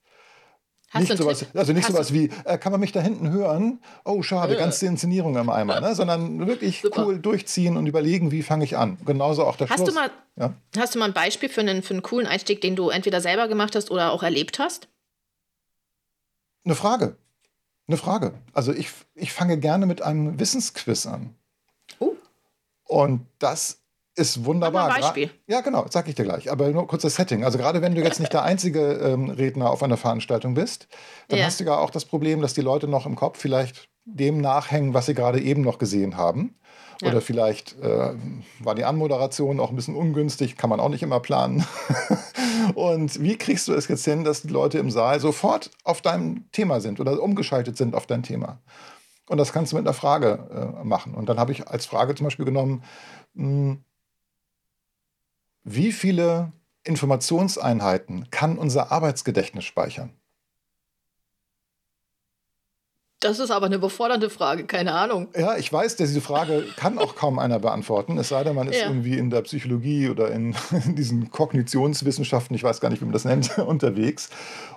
Hast 0.90 1.10
nicht 1.10 1.18
sowas, 1.18 1.46
also 1.54 1.74
nicht 1.74 1.84
Hast 1.84 1.92
sowas 1.92 2.14
wie, 2.14 2.30
äh, 2.46 2.58
kann 2.58 2.72
man 2.72 2.80
mich 2.80 2.94
da 2.94 3.02
hinten 3.02 3.30
hören? 3.30 3.82
Oh, 4.06 4.22
schade, 4.22 4.56
äh. 4.56 4.58
ganze 4.58 4.86
Inszenierung 4.86 5.36
im 5.36 5.50
Eimer, 5.50 5.82
ne? 5.82 5.94
sondern 5.94 6.48
wirklich 6.48 6.82
Super. 6.82 7.06
cool 7.06 7.20
durchziehen 7.20 7.76
und 7.76 7.88
überlegen, 7.88 8.32
wie 8.32 8.42
fange 8.42 8.64
ich 8.64 8.78
an. 8.78 8.98
Genauso 9.06 9.44
auch 9.44 9.58
der 9.58 9.70
hast 9.70 9.80
Schluss. 9.80 9.90
Du 9.90 9.96
mal, 9.96 10.10
ja? 10.38 10.54
Hast 10.78 10.96
du 10.96 11.00
mal 11.00 11.06
ein 11.06 11.14
Beispiel 11.14 11.50
für 11.50 11.60
einen, 11.60 11.84
für 11.84 11.94
einen 11.94 12.04
coolen 12.04 12.26
Einstieg, 12.26 12.62
den 12.62 12.78
du 12.78 12.90
entweder 12.90 13.20
selber 13.20 13.50
gemacht 13.50 13.76
hast 13.76 13.92
oder 13.92 14.14
auch 14.14 14.24
erlebt 14.24 14.60
hast? 14.60 14.88
Eine 16.64 16.76
Frage. 16.76 17.18
Eine 17.88 17.98
Frage. 17.98 18.34
Also 18.54 18.72
ich, 18.74 18.90
ich 19.14 19.34
fange 19.34 19.58
gerne 19.58 19.86
mit 19.88 20.02
einem 20.02 20.40
Wissensquiz 20.40 21.06
an. 21.06 21.36
Oh. 22.00 22.14
Und 22.86 23.26
das 23.40 23.82
ist 24.18 24.46
wunderbar. 24.46 24.92
Ein 24.92 25.02
Beispiel. 25.02 25.30
Ja, 25.48 25.62
genau, 25.62 25.86
sag 25.90 26.08
ich 26.08 26.16
dir 26.16 26.24
gleich. 26.24 26.52
Aber 26.52 26.70
nur 26.70 26.88
kurz 26.88 27.04
das 27.04 27.16
Setting. 27.16 27.44
Also 27.44 27.58
gerade 27.58 27.82
wenn 27.82 27.94
du 27.94 28.02
jetzt 28.02 28.20
nicht 28.20 28.34
der 28.34 28.44
einzige 28.44 28.94
ähm, 28.94 29.30
Redner 29.30 29.70
auf 29.70 29.84
einer 29.84 29.98
Veranstaltung 29.98 30.56
bist, 30.56 30.88
dann 31.28 31.40
ja. 31.40 31.46
hast 31.46 31.60
du 31.60 31.66
ja 31.66 31.78
auch 31.78 31.92
das 31.92 32.06
Problem, 32.06 32.42
dass 32.42 32.54
die 32.54 32.62
Leute 32.62 32.88
noch 32.88 33.06
im 33.06 33.16
Kopf 33.16 33.40
vielleicht 33.40 33.90
dem 34.06 34.42
nachhängen, 34.42 34.94
was 34.94 35.06
sie 35.06 35.14
gerade 35.14 35.40
eben 35.40 35.62
noch 35.62 35.78
gesehen 35.78 36.18
haben. 36.18 36.56
Ja. 37.02 37.10
Oder 37.10 37.22
vielleicht 37.22 37.80
äh, 37.80 38.16
war 38.60 38.74
die 38.74 38.86
Anmoderation 38.86 39.60
auch 39.60 39.70
ein 39.70 39.76
bisschen 39.76 39.96
ungünstig, 39.96 40.58
kann 40.58 40.70
man 40.70 40.80
auch 40.80 40.90
nicht 40.90 41.04
immer 41.04 41.20
planen. 41.20 41.64
Und 42.74 43.22
wie 43.22 43.38
kriegst 43.38 43.68
du 43.68 43.74
es 43.74 43.88
jetzt 43.88 44.04
hin, 44.04 44.24
dass 44.24 44.42
die 44.42 44.48
Leute 44.48 44.80
im 44.80 44.90
Saal 44.90 45.20
sofort 45.20 45.70
auf 45.84 46.02
deinem 46.02 46.50
Thema 46.52 46.82
sind 46.82 47.00
oder 47.00 47.22
umgeschaltet 47.22 47.78
sind 47.78 47.94
auf 47.94 48.08
dein 48.08 48.24
Thema? 48.24 48.60
Und 49.30 49.38
das 49.38 49.54
kannst 49.54 49.72
du 49.72 49.76
mit 49.76 49.86
einer 49.86 49.94
Frage 49.94 50.80
äh, 50.82 50.84
machen. 50.84 51.14
Und 51.14 51.30
dann 51.30 51.40
habe 51.40 51.52
ich 51.52 51.68
als 51.68 51.86
Frage 51.86 52.16
zum 52.16 52.26
Beispiel 52.26 52.46
genommen, 52.46 52.84
mh, 53.36 53.44
hm, 53.44 53.84
wie 55.68 55.92
viele 55.92 56.54
Informationseinheiten 56.86 58.32
kann 58.32 58.58
unser 58.58 58.92
Arbeitsgedächtnis 58.92 59.66
speichern? 59.66 60.14
Das 63.20 63.40
ist 63.40 63.50
aber 63.50 63.66
eine 63.66 63.76
überfordernde 63.76 64.30
Frage, 64.30 64.66
keine 64.66 64.94
Ahnung. 64.94 65.28
Ja, 65.36 65.58
ich 65.58 65.74
weiß, 65.74 65.96
diese 65.96 66.22
Frage 66.22 66.66
kann 66.78 67.00
auch 67.00 67.16
kaum 67.16 67.40
einer 67.40 67.60
beantworten, 67.60 68.18
es 68.18 68.30
sei 68.30 68.44
denn, 68.44 68.56
man 68.56 68.68
ist 68.68 68.80
ja. 68.80 68.88
irgendwie 68.88 69.18
in 69.18 69.30
der 69.32 69.42
Psychologie 69.42 70.08
oder 70.08 70.32
in, 70.32 70.56
in, 70.86 70.96
diesen 70.96 71.32
Kognitionswissenschaften, 71.32 72.56
ich 72.56 72.64
weiß 72.64 72.80
gar 72.80 72.90
nicht, 72.90 73.02
wie 73.02 73.06
man 73.06 73.14
das 73.14 73.26
nennt, 73.26 73.58
unterwegs. 73.58 74.30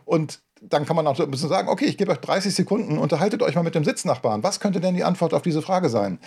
Und 0.06 0.40
dann 0.62 0.86
kann 0.86 0.96
man 0.96 1.06
auch 1.06 1.20
ein 1.20 1.30
bisschen 1.30 1.48
sagen, 1.48 1.68
okay, 1.68 1.84
ich 1.84 1.98
gebe 1.98 2.12
euch 2.12 2.18
30 2.18 2.54
Sekunden, 2.54 2.98
unterhaltet 2.98 3.42
euch 3.42 3.54
mal 3.54 3.62
mit 3.62 3.74
dem 3.74 3.84
Sitznachbarn. 3.84 4.42
Was 4.42 4.58
könnte 4.58 4.80
denn 4.80 4.94
die 4.94 5.04
Antwort 5.04 5.34
auf 5.34 5.42
diese 5.42 5.62
Frage 5.62 5.88
sein? 5.88 6.18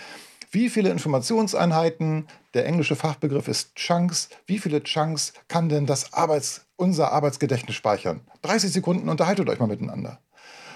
Wie 0.54 0.70
viele 0.70 0.92
Informationseinheiten, 0.92 2.28
der 2.54 2.68
englische 2.68 2.96
Fachbegriff 2.96 3.48
ist 3.48 3.74
Chunks, 3.74 4.30
wie 4.46 4.60
viele 4.60 4.84
Chunks 4.84 5.34
kann 5.48 5.68
denn 5.68 5.88
das 5.88 6.14
Arbeits, 6.14 6.68
unser 6.76 7.12
Arbeitsgedächtnis 7.12 7.76
speichern? 7.76 8.22
30 8.44 8.72
Sekunden, 8.72 9.10
unterhaltet 9.10 9.50
euch 9.50 9.60
mal 9.60 9.66
miteinander. 9.66 10.20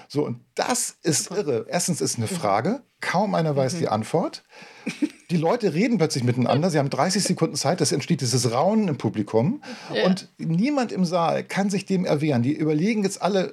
So, 0.08 0.26
und 0.26 0.40
das 0.56 0.96
ist 1.02 1.30
irre. 1.30 1.66
Erstens 1.68 2.00
ist 2.00 2.16
eine 2.16 2.26
Frage, 2.26 2.82
kaum 3.00 3.36
einer 3.36 3.54
weiß 3.54 3.78
die 3.78 3.86
Antwort. 3.86 4.42
Die 5.30 5.36
Leute 5.36 5.74
reden 5.74 5.98
plötzlich 5.98 6.24
miteinander, 6.24 6.70
sie 6.70 6.78
haben 6.80 6.90
30 6.90 7.22
Sekunden 7.22 7.54
Zeit, 7.54 7.80
es 7.80 7.92
entsteht 7.92 8.20
dieses 8.20 8.50
Raunen 8.50 8.88
im 8.88 8.98
Publikum 8.98 9.62
ja. 9.94 10.06
und 10.06 10.28
niemand 10.38 10.90
im 10.90 11.04
Saal 11.04 11.44
kann 11.44 11.70
sich 11.70 11.86
dem 11.86 12.04
erwehren. 12.04 12.42
Die 12.42 12.54
überlegen 12.54 13.04
jetzt 13.04 13.22
alle, 13.22 13.52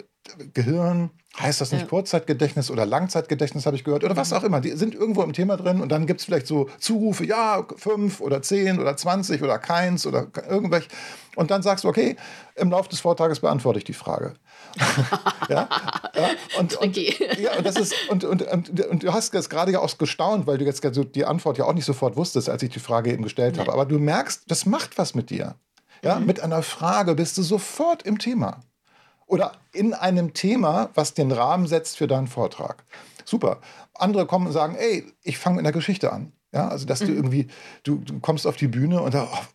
Gehirn, 0.54 1.12
heißt 1.40 1.60
das 1.62 1.72
nicht 1.72 1.82
ja. 1.82 1.88
Kurzzeitgedächtnis 1.88 2.72
oder 2.72 2.86
Langzeitgedächtnis, 2.86 3.66
habe 3.66 3.76
ich 3.76 3.84
gehört, 3.84 4.04
oder 4.04 4.16
was 4.16 4.32
auch 4.32 4.44
immer. 4.44 4.62
Die 4.62 4.72
sind 4.72 4.96
irgendwo 4.96 5.22
im 5.22 5.34
Thema 5.34 5.58
drin 5.58 5.82
und 5.82 5.90
dann 5.92 6.06
gibt 6.06 6.22
es 6.22 6.26
vielleicht 6.26 6.48
so 6.48 6.70
Zurufe, 6.80 7.26
ja, 7.26 7.66
fünf 7.76 8.22
oder 8.22 8.42
zehn 8.42 8.80
oder 8.80 8.96
zwanzig 8.96 9.42
oder 9.44 9.60
keins 9.60 10.06
oder 10.08 10.28
irgendwelche. 10.50 10.88
Und 11.36 11.52
dann 11.52 11.62
sagst 11.62 11.84
du, 11.84 11.90
okay, 11.90 12.16
im 12.56 12.72
Laufe 12.72 12.90
des 12.90 13.02
Vortrages 13.02 13.42
beantworte 13.42 13.80
ich 13.80 13.84
die 13.84 13.94
Frage. 13.94 14.36
ja? 15.50 15.68
ja? 16.16 16.30
Und, 16.58 16.76
und, 16.76 16.96
ja, 16.96 17.58
und, 17.58 17.66
das 17.66 17.76
ist, 17.76 17.94
und, 18.10 18.24
und, 18.24 18.42
und, 18.42 18.86
und 18.86 19.04
du 19.04 19.14
hast 19.14 19.34
jetzt 19.34 19.50
gerade 19.50 19.74
ja 19.74 19.80
auch 19.80 19.98
gestaunt, 19.98 20.48
weil 20.48 20.58
du 20.58 20.66
jetzt 20.66 20.84
die 21.16 21.26
Antwort 21.26 21.58
ja 21.58 21.66
auch 21.66 21.74
nicht 21.74 21.86
sofort 21.86 22.16
wusstest, 22.16 22.50
als 22.50 22.64
ich 22.64 22.70
die 22.70 22.80
Frage 22.80 23.12
eben 23.12 23.24
gestellt 23.24 23.56
nee. 23.56 23.62
habe. 23.62 23.74
Aber 23.74 23.86
du 23.86 24.00
merkst, 24.00 24.44
das 24.48 24.66
macht 24.66 24.98
was 24.98 25.16
mit 25.16 25.30
dir. 25.30 25.56
Ja? 26.02 26.20
Mhm. 26.20 26.26
Mit 26.26 26.40
einer 26.40 26.64
Frage 26.64 27.16
bist 27.16 27.38
du 27.38 27.44
sofort 27.44 28.04
im 28.04 28.20
Thema 28.20 28.62
oder 29.26 29.54
in 29.74 29.94
einem 29.94 30.34
Thema, 30.34 30.90
was 30.94 31.14
den 31.14 31.32
Rahmen 31.32 31.68
setzt 31.68 31.98
für 31.98 32.08
deinen 32.08 32.28
Vortrag. 32.28 32.84
Super. 33.24 33.60
Andere 33.94 34.26
kommen 34.26 34.48
und 34.48 34.54
sagen, 34.54 34.76
ey, 34.76 35.06
ich 35.24 35.38
fange 35.38 35.58
mit 35.58 35.66
einer 35.66 35.74
Geschichte 35.74 36.12
an. 36.12 36.32
Ja, 36.54 36.70
also 36.70 36.86
dass 36.86 37.02
mhm. 37.02 37.08
du 37.08 37.14
irgendwie, 37.14 37.48
du, 37.84 37.98
du, 37.98 38.20
kommst 38.20 38.48
auf 38.48 38.56
die 38.56 38.68
Bühne 38.68 39.02
und 39.02 39.14
da, 39.14 39.28
oh, 39.32 39.46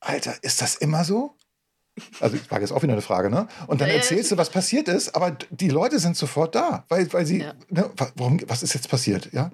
Alter, 0.00 0.34
ist 0.42 0.62
das 0.62 0.76
immer 0.76 1.04
so? 1.04 1.34
Also, 2.20 2.36
ich 2.36 2.42
frage 2.42 2.62
jetzt 2.62 2.72
auch 2.72 2.82
wieder 2.82 2.92
eine 2.92 3.02
Frage, 3.02 3.30
ne? 3.30 3.48
Und 3.68 3.80
dann 3.80 3.88
ja, 3.88 3.94
erzählst 3.94 4.30
ja. 4.30 4.36
du, 4.36 4.40
was 4.40 4.50
passiert 4.50 4.86
ist, 4.86 5.16
aber 5.16 5.30
die 5.48 5.70
Leute 5.70 5.98
sind 5.98 6.14
sofort 6.14 6.54
da, 6.54 6.84
weil, 6.90 7.10
weil 7.14 7.24
sie, 7.24 7.40
ja. 7.40 7.54
ne, 7.70 7.90
warum, 8.16 8.38
was 8.46 8.62
ist 8.62 8.74
jetzt 8.74 8.90
passiert, 8.90 9.32
ja? 9.32 9.50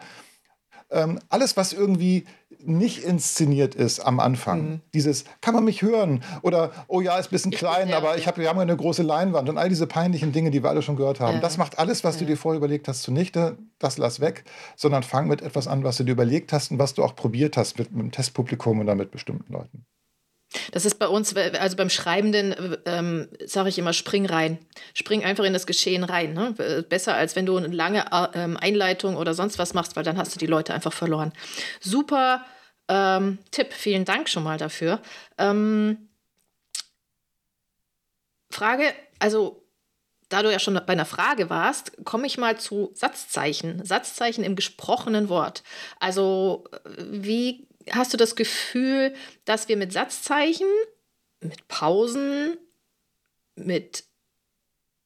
ähm, 0.93 1.19
alles, 1.29 1.57
was 1.57 1.73
irgendwie 1.73 2.25
nicht 2.65 3.05
inszeniert 3.05 3.75
ist 3.75 4.01
am 4.01 4.21
Anfang. 4.21 4.63
Mhm. 4.63 4.81
Dieses, 4.95 5.25
kann 5.41 5.55
man 5.55 5.65
mich 5.65 5.83
hören? 5.83 6.23
Oder, 6.43 6.71
oh 6.89 7.01
ja, 7.01 7.19
ist 7.19 7.27
ein 7.27 7.31
bisschen 7.31 7.51
klein, 7.53 7.89
ja, 7.89 7.97
aber 7.97 8.17
ich 8.17 8.27
hab, 8.27 8.39
wir 8.39 8.49
haben 8.49 8.59
eine 8.59 8.77
große 8.77 9.03
Leinwand 9.03 9.49
und 9.49 9.59
all 9.59 9.69
diese 9.69 9.87
peinlichen 9.87 10.33
Dinge, 10.33 10.51
die 10.51 10.63
wir 10.63 10.71
alle 10.71 10.83
schon 10.83 10.97
gehört 10.97 11.21
haben. 11.21 11.35
Ja. 11.35 11.41
Das 11.41 11.59
macht 11.59 11.79
alles, 11.79 12.05
was 12.05 12.17
ja. 12.17 12.21
du 12.21 12.27
dir 12.27 12.37
vorher 12.37 12.59
überlegt 12.59 12.89
hast, 12.89 13.03
zunichte. 13.03 13.57
Das 13.79 13.99
lass 13.99 14.21
weg, 14.21 14.45
sondern 14.77 15.03
fang 15.03 15.27
mit 15.27 15.43
etwas 15.43 15.67
an, 15.67 15.83
was 15.83 15.97
du 15.97 16.05
dir 16.05 16.13
überlegt 16.13 16.53
hast 16.53 16.71
und 16.71 16.79
was 16.79 16.95
du 16.95 17.03
auch 17.03 17.17
probiert 17.17 17.57
hast 17.57 17.79
mit, 17.79 17.93
mit 17.93 18.03
dem 18.03 18.11
Testpublikum 18.13 18.81
oder 18.81 18.95
mit 18.95 19.11
bestimmten 19.11 19.53
Leuten. 19.53 19.85
Das 20.73 20.85
ist 20.85 20.99
bei 20.99 21.07
uns, 21.07 21.37
also 21.37 21.77
beim 21.77 21.91
Schreibenden, 21.91 22.77
ähm, 22.87 23.29
sage 23.45 23.69
ich 23.69 23.79
immer, 23.79 23.93
spring 23.93 24.27
rein. 24.27 24.59
Spring 24.95 25.23
einfach 25.23 25.45
in 25.45 25.53
das 25.53 25.67
Geschehen 25.67 26.03
rein. 26.03 26.33
Ne? 26.33 26.85
Besser, 26.89 27.15
als 27.15 27.37
wenn 27.37 27.47
du 27.47 27.57
eine 27.57 27.69
lange 27.69 28.05
ähm, 28.35 28.57
Einleitung 28.57 29.17
oder 29.17 29.35
sonst 29.35 29.59
was 29.59 29.75
machst, 29.75 29.95
weil 29.95 30.03
dann 30.03 30.17
hast 30.17 30.35
du 30.35 30.39
die 30.39 30.47
Leute 30.47 30.75
einfach 30.75 30.93
verloren. 30.93 31.33
Super 31.81 32.45
ähm, 32.89 33.39
Tipp, 33.51 33.73
vielen 33.73 34.05
Dank 34.05 34.29
schon 34.29 34.43
mal 34.43 34.59
dafür. 34.59 35.01
Ähm, 35.39 36.09
Frage, 38.51 38.93
also 39.19 39.63
da 40.31 40.43
du 40.43 40.51
ja 40.51 40.59
schon 40.59 40.75
bei 40.75 40.93
einer 40.95 41.05
Frage 41.05 41.51
warst, 41.51 41.93
komme 42.05 42.27
ich 42.27 42.39
mal 42.39 42.59
zu 42.59 42.91
Satzzeichen. 42.95 43.85
Satzzeichen 43.85 44.43
im 44.43 44.57
gesprochenen 44.57 45.29
Wort. 45.29 45.63
Also 46.01 46.65
wie 46.97 47.69
hast 47.91 48.13
du 48.13 48.17
das 48.17 48.37
Gefühl, 48.37 49.15
dass 49.45 49.69
wir 49.69 49.77
mit 49.77 49.93
Satzzeichen, 49.93 50.67
mit 51.41 51.67
Pausen, 51.69 52.57
mit 53.57 54.05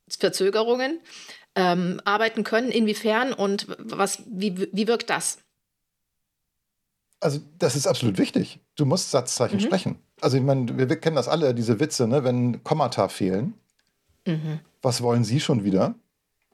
Verzögerungen 0.09 1.01
ähm, 1.55 2.01
arbeiten 2.05 2.45
können? 2.45 2.71
Inwiefern 2.71 3.33
und 3.33 3.67
was, 3.79 4.23
wie, 4.27 4.69
wie 4.73 4.87
wirkt 4.87 5.11
das? 5.11 5.39
Also, 7.21 7.41
das 7.59 7.77
ist 7.77 7.87
absolut 7.87 8.19
wichtig. 8.19 8.61
Du 8.77 8.85
musst 8.85 9.11
Satzzeichen 9.11 9.57
mhm. 9.57 9.63
sprechen. 9.63 9.99
Also, 10.21 10.37
ich 10.37 10.43
meine, 10.43 10.77
wir, 10.77 10.89
wir, 10.89 10.97
kennen 10.97 11.17
das 11.17 11.29
alle, 11.29 11.55
diese 11.55 11.81
Witze, 11.81 12.07
ne? 12.07 12.25
wenn 12.25 12.63
Kommata 12.63 13.09
fehlen. 13.09 13.55
Mhm. 14.27 14.61
Was 14.83 15.03
wollen 15.03 15.25
Sie 15.25 15.41
schon 15.41 15.65
wieder? 15.65 15.95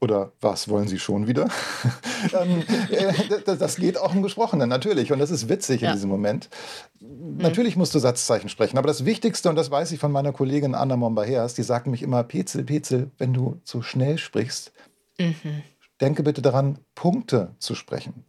Oder 0.02 0.32
was 0.40 0.68
wollen 0.68 0.88
Sie 0.88 0.98
schon 0.98 1.28
wieder? 1.28 1.48
ähm, 2.42 2.64
äh, 2.90 3.12
das 3.56 3.76
geht 3.76 3.96
auch 3.96 4.12
im 4.12 4.22
Gesprochenen, 4.22 4.68
natürlich. 4.68 5.12
Und 5.12 5.20
das 5.20 5.30
ist 5.30 5.48
witzig 5.48 5.82
ja. 5.82 5.90
in 5.90 5.94
diesem 5.94 6.10
Moment. 6.10 6.50
Mhm. 6.98 7.36
Natürlich 7.36 7.76
musst 7.76 7.94
du 7.94 8.00
Satzzeichen 8.00 8.48
sprechen. 8.48 8.78
Aber 8.78 8.88
das 8.88 9.04
Wichtigste, 9.04 9.48
und 9.48 9.54
das 9.54 9.70
weiß 9.70 9.92
ich 9.92 10.00
von 10.00 10.10
meiner 10.10 10.32
Kollegin 10.32 10.74
Anna 10.74 10.96
Momba-Hers, 10.96 11.54
die 11.54 11.62
sagt 11.62 11.86
mich 11.86 12.02
immer, 12.02 12.24
Petzel, 12.24 12.64
Petzel, 12.64 13.12
wenn 13.18 13.32
du 13.32 13.60
zu 13.62 13.80
schnell 13.80 14.18
sprichst, 14.18 14.72
mhm. 15.20 15.62
denke 16.00 16.24
bitte 16.24 16.42
daran, 16.42 16.80
Punkte 16.96 17.54
zu 17.60 17.76
sprechen. 17.76 18.24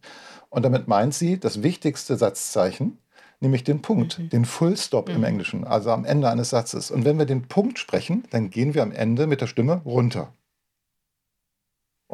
Und 0.50 0.62
damit 0.62 0.86
meint 0.86 1.12
sie 1.12 1.40
das 1.40 1.64
wichtigste 1.64 2.16
Satzzeichen, 2.16 2.98
nämlich 3.40 3.64
den 3.64 3.82
Punkt, 3.82 4.20
mhm. 4.20 4.28
den 4.28 4.44
Full 4.44 4.76
Stop 4.76 5.08
mhm. 5.08 5.16
im 5.16 5.24
Englischen, 5.24 5.64
also 5.64 5.90
am 5.90 6.04
Ende 6.04 6.30
eines 6.30 6.50
Satzes. 6.50 6.92
Und 6.92 7.04
wenn 7.04 7.18
wir 7.18 7.26
den 7.26 7.48
Punkt 7.48 7.80
sprechen, 7.80 8.22
dann 8.30 8.50
gehen 8.50 8.74
wir 8.74 8.84
am 8.84 8.92
Ende 8.92 9.26
mit 9.26 9.40
der 9.40 9.48
Stimme 9.48 9.82
runter. 9.84 10.32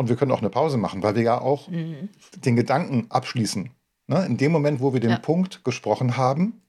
Und 0.00 0.08
wir 0.08 0.16
können 0.16 0.32
auch 0.32 0.38
eine 0.38 0.48
Pause 0.48 0.78
machen, 0.78 1.02
weil 1.02 1.14
wir 1.14 1.22
ja 1.22 1.38
auch 1.38 1.68
mhm. 1.68 2.08
den 2.42 2.56
Gedanken 2.56 3.10
abschließen. 3.10 3.68
Ne? 4.06 4.24
In 4.24 4.38
dem 4.38 4.50
Moment, 4.50 4.80
wo 4.80 4.94
wir 4.94 5.00
den 5.00 5.10
ja. 5.10 5.18
Punkt 5.18 5.62
gesprochen 5.62 6.16
haben, 6.16 6.62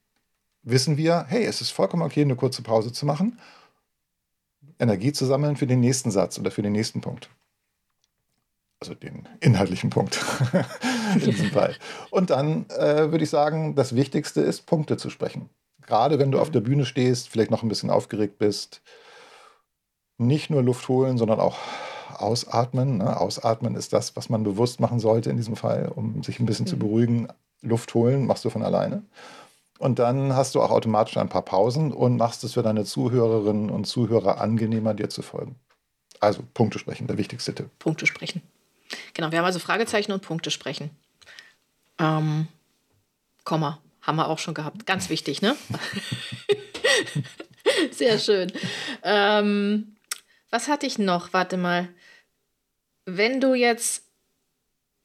wissen 0.63 0.97
wir, 0.97 1.27
hey, 1.29 1.45
es 1.45 1.61
ist 1.61 1.69
vollkommen 1.69 2.03
okay, 2.03 2.23
eine 2.23 2.35
kurze 2.35 2.61
Pause 2.61 2.91
zu 2.91 3.05
machen, 3.05 3.39
Energie 4.79 5.13
zu 5.13 5.25
sammeln 5.25 5.55
für 5.55 5.65
den 5.65 5.79
nächsten 5.79 6.11
Satz 6.11 6.39
oder 6.39 6.51
für 6.51 6.61
den 6.61 6.73
nächsten 6.73 6.99
Punkt. 6.99 7.29
Also 8.81 8.95
den 8.95 9.29
inhaltlichen 9.39 9.91
Punkt 9.91 10.19
in 11.13 11.21
diesem 11.21 11.51
Fall. 11.51 11.77
Und 12.09 12.31
dann 12.31 12.69
äh, 12.71 13.11
würde 13.11 13.23
ich 13.23 13.29
sagen, 13.29 13.75
das 13.75 13.95
Wichtigste 13.95 14.41
ist, 14.41 14.65
Punkte 14.65 14.97
zu 14.97 15.09
sprechen. 15.09 15.49
Gerade 15.87 16.19
wenn 16.19 16.31
du 16.31 16.39
auf 16.41 16.51
der 16.51 16.59
Bühne 16.59 16.85
stehst, 16.85 17.29
vielleicht 17.29 17.49
noch 17.49 17.63
ein 17.63 17.69
bisschen 17.69 17.91
aufgeregt 17.91 18.39
bist, 18.39 18.81
nicht 20.17 20.49
nur 20.49 20.61
Luft 20.61 20.89
holen, 20.89 21.17
sondern 21.17 21.39
auch 21.39 21.57
ausatmen. 22.19 22.97
Ne? 22.97 23.19
Ausatmen 23.19 23.75
ist 23.75 23.93
das, 23.93 24.15
was 24.15 24.29
man 24.29 24.43
bewusst 24.43 24.79
machen 24.79 24.99
sollte 24.99 25.29
in 25.29 25.37
diesem 25.37 25.55
Fall, 25.55 25.91
um 25.93 26.23
sich 26.23 26.39
ein 26.39 26.45
bisschen 26.45 26.65
mhm. 26.65 26.69
zu 26.69 26.79
beruhigen. 26.79 27.27
Luft 27.61 27.93
holen 27.93 28.25
machst 28.25 28.45
du 28.45 28.49
von 28.49 28.63
alleine. 28.63 29.03
Und 29.79 29.97
dann 29.99 30.35
hast 30.35 30.53
du 30.53 30.61
auch 30.61 30.71
automatisch 30.71 31.17
ein 31.17 31.29
paar 31.29 31.41
Pausen 31.41 31.91
und 31.91 32.17
machst 32.17 32.43
es 32.43 32.53
für 32.53 32.61
deine 32.61 32.85
Zuhörerinnen 32.85 33.69
und 33.69 33.85
Zuhörer 33.85 34.39
angenehmer, 34.39 34.93
dir 34.93 35.09
zu 35.09 35.21
folgen. 35.23 35.55
Also 36.19 36.43
Punkte 36.53 36.77
sprechen, 36.77 37.07
der 37.07 37.17
wichtigste 37.17 37.55
Tipp. 37.55 37.67
Punkte 37.79 38.05
sprechen. 38.05 38.43
Genau, 39.13 39.31
wir 39.31 39.39
haben 39.39 39.45
also 39.45 39.57
Fragezeichen 39.57 40.11
und 40.11 40.21
Punkte 40.21 40.51
sprechen. 40.51 40.91
Ähm, 41.97 42.47
Komma, 43.43 43.79
haben 44.01 44.17
wir 44.17 44.27
auch 44.27 44.39
schon 44.39 44.53
gehabt. 44.53 44.85
Ganz 44.85 45.09
wichtig, 45.09 45.41
ne? 45.41 45.55
Sehr 47.91 48.19
schön. 48.19 48.51
Ähm, 49.03 49.95
was 50.51 50.67
hatte 50.67 50.85
ich 50.85 50.99
noch? 50.99 51.33
Warte 51.33 51.57
mal. 51.57 51.89
Wenn 53.17 53.41
du 53.41 53.53
jetzt 53.53 54.03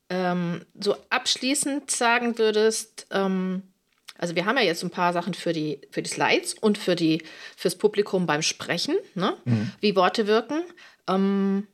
ähm, 0.08 0.64
so 0.78 0.96
abschließend 1.10 1.90
sagen 1.90 2.38
würdest, 2.38 3.06
ähm, 3.10 3.62
also 4.18 4.34
wir 4.34 4.46
haben 4.46 4.56
ja 4.56 4.64
jetzt 4.64 4.82
ein 4.82 4.90
paar 4.90 5.12
Sachen 5.12 5.34
für 5.34 5.52
die, 5.52 5.80
für 5.90 6.02
die 6.02 6.10
Slides 6.10 6.54
und 6.54 6.78
für 6.78 6.96
die, 6.96 7.22
fürs 7.56 7.76
Publikum 7.76 8.26
beim 8.26 8.42
Sprechen, 8.42 8.96
ne? 9.14 9.36
Mhm. 9.44 9.72
wie 9.80 9.96
Worte 9.96 10.26
wirken. 10.26 10.62
Ähm, 11.06 11.66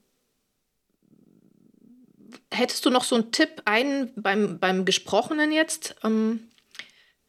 hättest 2.50 2.84
du 2.84 2.90
noch 2.90 3.04
so 3.04 3.14
einen 3.14 3.32
Tipp 3.32 3.62
ein 3.64 4.10
beim, 4.16 4.58
beim 4.58 4.84
Gesprochenen 4.84 5.52
jetzt, 5.52 5.96
ähm, 6.02 6.48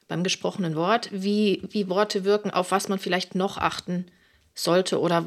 beim 0.08 0.24
gesprochenen 0.24 0.76
Wort, 0.76 1.10
wie, 1.12 1.62
wie 1.70 1.90
Worte 1.90 2.24
wirken, 2.24 2.52
auf 2.52 2.72
was 2.72 2.90
man 2.90 3.00
vielleicht 3.00 3.36
noch 3.36 3.58
achten 3.58 4.06
sollte 4.54 5.00
oder 5.00 5.26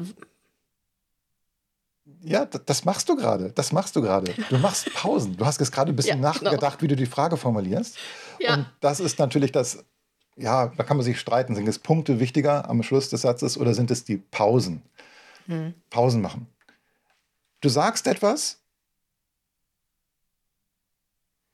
ja, 2.21 2.45
das 2.45 2.85
machst 2.85 3.07
du 3.09 3.15
gerade. 3.15 3.51
Das 3.51 3.71
machst 3.71 3.95
du 3.95 4.01
gerade. 4.01 4.33
Du 4.49 4.57
machst 4.57 4.93
Pausen. 4.93 5.37
Du 5.37 5.45
hast 5.45 5.59
jetzt 5.59 5.71
gerade 5.71 5.91
ein 5.91 5.95
bisschen 5.95 6.21
ja, 6.21 6.31
genau. 6.31 6.51
nachgedacht, 6.51 6.79
genau. 6.79 6.81
wie 6.81 6.95
du 6.95 6.95
die 6.95 7.05
Frage 7.05 7.37
formulierst. 7.37 7.97
Ja. 8.39 8.55
Und 8.55 8.65
das 8.79 8.99
ist 8.99 9.19
natürlich 9.19 9.51
das, 9.51 9.83
ja, 10.35 10.67
da 10.67 10.83
kann 10.83 10.97
man 10.97 11.05
sich 11.05 11.19
streiten. 11.19 11.55
Sind 11.55 11.67
es 11.67 11.79
Punkte 11.79 12.19
wichtiger 12.19 12.69
am 12.69 12.83
Schluss 12.83 13.09
des 13.09 13.21
Satzes 13.21 13.57
oder 13.57 13.73
sind 13.73 13.91
es 13.91 14.03
die 14.03 14.17
Pausen? 14.17 14.81
Hm. 15.45 15.73
Pausen 15.89 16.21
machen. 16.21 16.47
Du 17.61 17.69
sagst 17.69 18.05
etwas 18.07 18.59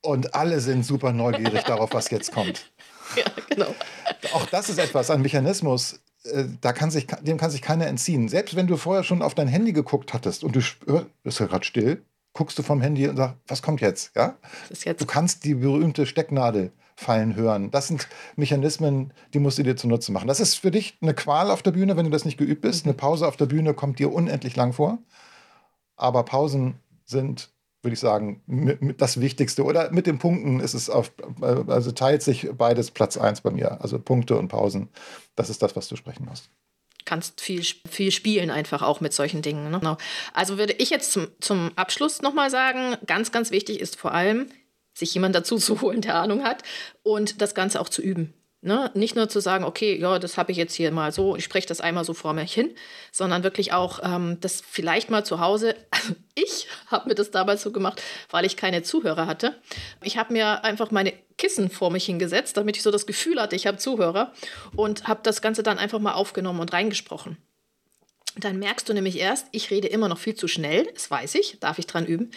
und 0.01 0.35
alle 0.35 0.59
sind 0.59 0.83
super 0.85 1.13
neugierig 1.13 1.63
darauf, 1.63 1.93
was 1.93 2.09
jetzt 2.09 2.31
kommt. 2.31 2.71
Ja, 3.17 3.25
genau. 3.47 3.75
Auch 4.31 4.45
das 4.47 4.69
ist 4.69 4.79
etwas, 4.79 5.11
ein 5.11 5.21
Mechanismus, 5.21 5.99
da 6.61 6.71
kann 6.73 6.89
sich, 6.89 7.07
dem 7.07 7.37
kann 7.37 7.51
sich 7.51 7.61
keiner 7.61 7.87
entziehen. 7.87 8.29
Selbst 8.29 8.55
wenn 8.55 8.67
du 8.67 8.77
vorher 8.77 9.03
schon 9.03 9.21
auf 9.21 9.35
dein 9.35 9.47
Handy 9.47 9.73
geguckt 9.73 10.13
hattest 10.13 10.43
und 10.43 10.55
du 10.55 10.61
bist 11.23 11.39
ja 11.39 11.45
gerade 11.47 11.65
still, 11.65 12.01
guckst 12.33 12.57
du 12.57 12.63
vom 12.63 12.81
Handy 12.81 13.07
und 13.07 13.17
sagst, 13.17 13.35
was 13.47 13.61
kommt 13.61 13.81
jetzt? 13.81 14.15
Ja? 14.15 14.37
Jetzt? 14.69 15.01
Du 15.01 15.05
kannst 15.05 15.43
die 15.43 15.55
berühmte 15.55 16.05
Stecknadel 16.05 16.71
fallen 16.95 17.35
hören. 17.35 17.71
Das 17.71 17.87
sind 17.87 18.07
Mechanismen, 18.35 19.13
die 19.33 19.39
musst 19.39 19.57
du 19.57 19.63
dir 19.63 19.75
zunutze 19.75 20.11
machen. 20.11 20.27
Das 20.27 20.39
ist 20.39 20.55
für 20.55 20.71
dich 20.71 20.97
eine 21.01 21.13
Qual 21.13 21.51
auf 21.51 21.61
der 21.61 21.71
Bühne, 21.71 21.97
wenn 21.97 22.05
du 22.05 22.11
das 22.11 22.25
nicht 22.25 22.37
geübt 22.37 22.61
bist. 22.61 22.85
Mhm. 22.85 22.91
Eine 22.91 22.97
Pause 22.97 23.27
auf 23.27 23.37
der 23.37 23.45
Bühne 23.47 23.73
kommt 23.73 23.99
dir 23.99 24.13
unendlich 24.13 24.55
lang 24.55 24.73
vor. 24.73 24.99
Aber 25.95 26.23
Pausen 26.23 26.75
sind 27.05 27.52
würde 27.83 27.93
ich 27.93 27.99
sagen, 27.99 28.41
mit, 28.47 28.81
mit 28.81 29.01
das 29.01 29.19
Wichtigste. 29.19 29.63
Oder 29.63 29.91
mit 29.91 30.07
den 30.07 30.17
Punkten 30.17 30.59
ist 30.61 30.73
es 30.73 30.89
auf, 30.89 31.11
also 31.41 31.91
teilt 31.91 32.23
sich 32.23 32.49
beides 32.57 32.91
Platz 32.91 33.17
1 33.17 33.41
bei 33.41 33.51
mir. 33.51 33.81
Also 33.81 33.99
Punkte 33.99 34.37
und 34.37 34.47
Pausen, 34.47 34.89
das 35.35 35.49
ist 35.49 35.61
das, 35.61 35.75
was 35.75 35.89
du 35.89 35.95
sprechen 35.95 36.25
musst. 36.25 36.49
Kannst 37.05 37.41
viel, 37.41 37.61
viel 37.89 38.11
spielen 38.11 38.49
einfach 38.49 38.81
auch 38.81 39.01
mit 39.01 39.11
solchen 39.11 39.41
Dingen. 39.41 39.69
Ne? 39.69 39.79
Genau. 39.79 39.97
Also 40.33 40.57
würde 40.57 40.73
ich 40.73 40.89
jetzt 40.89 41.11
zum, 41.11 41.27
zum 41.41 41.71
Abschluss 41.75 42.21
nochmal 42.21 42.49
sagen, 42.49 42.95
ganz, 43.05 43.33
ganz 43.33 43.51
wichtig 43.51 43.81
ist 43.81 43.97
vor 43.97 44.13
allem, 44.13 44.47
sich 44.93 45.13
jemand 45.13 45.35
dazu 45.35 45.57
zu 45.59 45.81
holen, 45.81 46.01
der 46.01 46.15
Ahnung 46.15 46.43
hat 46.43 46.63
und 47.03 47.41
das 47.41 47.53
Ganze 47.53 47.81
auch 47.81 47.89
zu 47.89 48.01
üben. 48.01 48.33
Ne? 48.65 48.89
Nicht 48.93 49.17
nur 49.17 49.27
zu 49.27 49.41
sagen, 49.41 49.65
okay, 49.65 49.99
ja, 49.99 50.19
das 50.19 50.37
habe 50.37 50.53
ich 50.53 50.57
jetzt 50.57 50.73
hier 50.73 50.89
mal 50.91 51.11
so, 51.11 51.35
ich 51.35 51.43
spreche 51.43 51.67
das 51.67 51.81
einmal 51.81 52.05
so 52.05 52.13
vor 52.13 52.31
mir 52.31 52.45
hin, 52.45 52.73
sondern 53.11 53.43
wirklich 53.43 53.73
auch 53.73 53.99
ähm, 54.01 54.37
das 54.39 54.63
vielleicht 54.65 55.09
mal 55.09 55.25
zu 55.25 55.41
Hause. 55.41 55.75
ich 56.33 56.69
habe 56.87 57.09
mir 57.09 57.15
das 57.15 57.29
damals 57.29 57.61
so 57.61 57.73
gemacht, 57.73 58.01
weil 58.29 58.45
ich 58.45 58.55
keine 58.55 58.81
Zuhörer 58.81 59.27
hatte. 59.27 59.53
Ich 60.01 60.15
habe 60.15 60.31
mir 60.31 60.63
einfach 60.63 60.91
meine 60.91 61.11
Kissen 61.37 61.69
vor 61.69 61.91
mich 61.91 62.05
hingesetzt, 62.05 62.55
damit 62.55 62.77
ich 62.77 62.83
so 62.83 62.91
das 62.91 63.05
Gefühl 63.05 63.41
hatte, 63.41 63.57
ich 63.57 63.67
habe 63.67 63.79
Zuhörer 63.79 64.31
und 64.77 65.09
habe 65.09 65.19
das 65.23 65.41
Ganze 65.41 65.61
dann 65.61 65.77
einfach 65.77 65.99
mal 65.99 66.13
aufgenommen 66.13 66.61
und 66.61 66.71
reingesprochen. 66.71 67.35
Dann 68.37 68.59
merkst 68.59 68.87
du 68.87 68.93
nämlich 68.93 69.19
erst, 69.19 69.47
ich 69.51 69.71
rede 69.71 69.89
immer 69.89 70.07
noch 70.07 70.19
viel 70.19 70.35
zu 70.35 70.47
schnell, 70.47 70.87
das 70.93 71.11
weiß 71.11 71.35
ich, 71.35 71.57
darf 71.59 71.79
ich 71.79 71.87
dran 71.87 72.05
üben, 72.05 72.31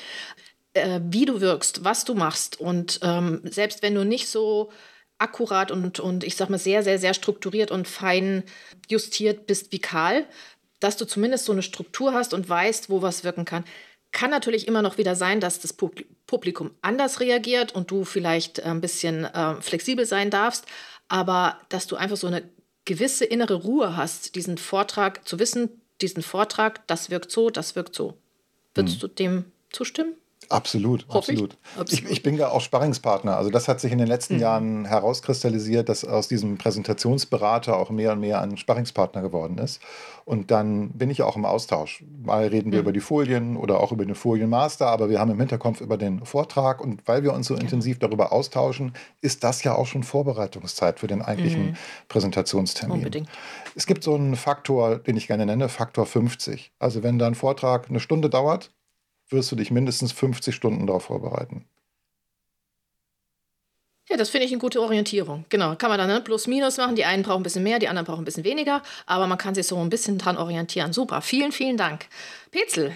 äh, 0.72 0.98
wie 1.04 1.24
du 1.24 1.40
wirkst, 1.40 1.84
was 1.84 2.04
du 2.04 2.14
machst. 2.14 2.58
Und 2.58 2.98
ähm, 3.04 3.42
selbst 3.44 3.82
wenn 3.82 3.94
du 3.94 4.04
nicht 4.04 4.28
so 4.28 4.72
akkurat 5.18 5.70
und, 5.70 6.00
und 6.00 6.24
ich 6.24 6.36
sag 6.36 6.50
mal 6.50 6.58
sehr, 6.58 6.82
sehr, 6.82 6.98
sehr 6.98 7.14
strukturiert 7.14 7.70
und 7.70 7.88
fein 7.88 8.44
justiert 8.88 9.46
bist 9.46 9.72
wie 9.72 9.78
Karl, 9.78 10.26
dass 10.80 10.96
du 10.96 11.06
zumindest 11.06 11.46
so 11.46 11.52
eine 11.52 11.62
Struktur 11.62 12.12
hast 12.12 12.34
und 12.34 12.48
weißt, 12.48 12.90
wo 12.90 13.02
was 13.02 13.24
wirken 13.24 13.44
kann. 13.44 13.64
Kann 14.12 14.30
natürlich 14.30 14.68
immer 14.68 14.82
noch 14.82 14.98
wieder 14.98 15.16
sein, 15.16 15.40
dass 15.40 15.60
das 15.60 15.72
Publikum 15.72 16.70
anders 16.82 17.20
reagiert 17.20 17.74
und 17.74 17.90
du 17.90 18.04
vielleicht 18.04 18.60
äh, 18.60 18.62
ein 18.62 18.80
bisschen 18.80 19.24
äh, 19.24 19.60
flexibel 19.60 20.06
sein 20.06 20.30
darfst, 20.30 20.66
aber 21.08 21.60
dass 21.68 21.86
du 21.86 21.96
einfach 21.96 22.16
so 22.16 22.26
eine 22.26 22.42
gewisse 22.84 23.24
innere 23.24 23.54
Ruhe 23.54 23.96
hast, 23.96 24.34
diesen 24.34 24.58
Vortrag 24.58 25.26
zu 25.26 25.38
wissen, 25.38 25.80
diesen 26.00 26.22
Vortrag, 26.22 26.86
das 26.86 27.10
wirkt 27.10 27.30
so, 27.30 27.50
das 27.50 27.74
wirkt 27.74 27.94
so. 27.94 28.16
Würdest 28.74 28.96
hm. 28.96 29.00
du 29.00 29.08
dem 29.08 29.44
zustimmen? 29.70 30.14
Absolut, 30.48 31.06
absolut. 31.08 31.56
Ich, 31.88 32.04
ich, 32.04 32.22
bin 32.22 32.36
ja 32.36 32.50
auch 32.50 32.60
Sparringspartner. 32.60 33.36
Also 33.36 33.50
das 33.50 33.68
hat 33.68 33.80
sich 33.80 33.92
in 33.92 33.98
den 33.98 34.06
letzten 34.06 34.34
mhm. 34.34 34.40
Jahren 34.40 34.84
herauskristallisiert, 34.84 35.88
dass 35.88 36.04
aus 36.04 36.28
diesem 36.28 36.58
Präsentationsberater 36.58 37.76
auch 37.76 37.90
mehr 37.90 38.12
und 38.12 38.20
mehr 38.20 38.40
ein 38.40 38.56
Sparringspartner 38.56 39.22
geworden 39.22 39.58
ist. 39.58 39.80
Und 40.24 40.50
dann 40.50 40.90
bin 40.90 41.10
ich 41.10 41.18
ja 41.18 41.26
auch 41.26 41.36
im 41.36 41.44
Austausch. 41.44 42.04
Mal 42.22 42.48
reden 42.48 42.72
wir 42.72 42.78
mhm. 42.78 42.84
über 42.84 42.92
die 42.92 43.00
Folien 43.00 43.56
oder 43.56 43.80
auch 43.80 43.92
über 43.92 44.04
den 44.04 44.14
Folienmaster, 44.14 44.86
aber 44.86 45.08
wir 45.08 45.20
haben 45.20 45.30
im 45.30 45.38
Hinterkopf 45.38 45.80
über 45.80 45.96
den 45.96 46.24
Vortrag. 46.24 46.80
Und 46.80 47.06
weil 47.06 47.22
wir 47.22 47.32
uns 47.32 47.46
so 47.46 47.54
intensiv 47.54 47.98
darüber 47.98 48.32
austauschen, 48.32 48.92
ist 49.20 49.44
das 49.44 49.62
ja 49.62 49.74
auch 49.74 49.86
schon 49.86 50.02
Vorbereitungszeit 50.02 51.00
für 51.00 51.06
den 51.06 51.22
eigentlichen 51.22 51.66
mhm. 51.66 51.76
Präsentationstermin. 52.08 52.98
Unbedingt. 52.98 53.28
Es 53.74 53.86
gibt 53.86 54.02
so 54.02 54.14
einen 54.14 54.36
Faktor, 54.36 54.98
den 54.98 55.16
ich 55.16 55.26
gerne 55.26 55.46
nenne, 55.46 55.68
Faktor 55.68 56.06
50. 56.06 56.72
Also 56.78 57.02
wenn 57.02 57.18
dein 57.18 57.34
Vortrag 57.34 57.88
eine 57.88 58.00
Stunde 58.00 58.30
dauert, 58.30 58.70
wirst 59.28 59.50
du 59.52 59.56
dich 59.56 59.70
mindestens 59.70 60.12
50 60.12 60.54
Stunden 60.54 60.86
darauf 60.86 61.04
vorbereiten. 61.04 61.66
Ja, 64.08 64.16
das 64.16 64.30
finde 64.30 64.46
ich 64.46 64.52
eine 64.52 64.60
gute 64.60 64.80
Orientierung. 64.80 65.44
Genau, 65.48 65.74
kann 65.74 65.90
man 65.90 65.98
dann 65.98 66.08
ne, 66.08 66.20
plus 66.20 66.46
minus 66.46 66.76
machen. 66.76 66.94
Die 66.94 67.04
einen 67.04 67.24
brauchen 67.24 67.40
ein 67.40 67.42
bisschen 67.42 67.64
mehr, 67.64 67.80
die 67.80 67.88
anderen 67.88 68.06
brauchen 68.06 68.22
ein 68.22 68.24
bisschen 68.24 68.44
weniger, 68.44 68.82
aber 69.04 69.26
man 69.26 69.36
kann 69.36 69.56
sich 69.56 69.66
so 69.66 69.76
ein 69.78 69.90
bisschen 69.90 70.16
dran 70.16 70.36
orientieren. 70.36 70.92
Super, 70.92 71.22
vielen, 71.22 71.50
vielen 71.50 71.76
Dank. 71.76 72.06
Petzel, 72.52 72.92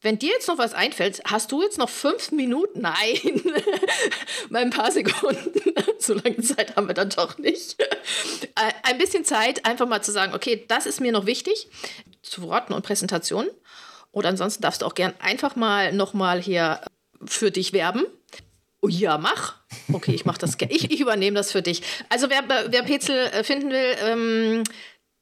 wenn 0.00 0.18
dir 0.18 0.30
jetzt 0.32 0.48
noch 0.48 0.56
was 0.56 0.72
einfällt, 0.72 1.22
hast 1.26 1.52
du 1.52 1.62
jetzt 1.62 1.78
noch 1.78 1.90
fünf 1.90 2.30
Minuten? 2.30 2.80
Nein, 2.80 3.42
mal 4.50 4.62
ein 4.62 4.70
paar 4.70 4.90
Sekunden. 4.90 5.52
so 5.98 6.14
lange 6.14 6.40
Zeit 6.40 6.76
haben 6.76 6.88
wir 6.88 6.94
dann 6.94 7.10
doch 7.10 7.36
nicht. 7.36 7.78
Äh, 7.80 8.72
ein 8.84 8.96
bisschen 8.98 9.24
Zeit, 9.24 9.66
einfach 9.66 9.86
mal 9.86 10.02
zu 10.02 10.12
sagen, 10.12 10.34
okay, 10.34 10.64
das 10.68 10.86
ist 10.86 11.00
mir 11.00 11.12
noch 11.12 11.26
wichtig 11.26 11.68
zu 12.22 12.42
Worten 12.42 12.72
und 12.72 12.84
Präsentationen. 12.84 13.50
Und 14.14 14.24
ansonsten 14.26 14.62
darfst 14.62 14.82
du 14.82 14.86
auch 14.86 14.94
gern 14.94 15.12
einfach 15.18 15.56
mal 15.56 15.92
nochmal 15.92 16.40
hier 16.40 16.80
für 17.24 17.50
dich 17.50 17.72
werben. 17.72 18.04
Oh 18.80 18.86
ja, 18.88 19.18
mach. 19.18 19.56
Okay, 19.92 20.14
ich 20.14 20.24
mach 20.24 20.38
das. 20.38 20.56
ich, 20.68 20.88
ich 20.90 21.00
übernehme 21.00 21.36
das 21.36 21.52
für 21.52 21.62
dich. 21.62 21.82
Also 22.08 22.30
wer, 22.30 22.44
wer 22.48 22.82
Petzel 22.84 23.16
äh, 23.16 23.42
finden 23.42 23.70
will, 23.70 23.96
ähm, 24.04 24.62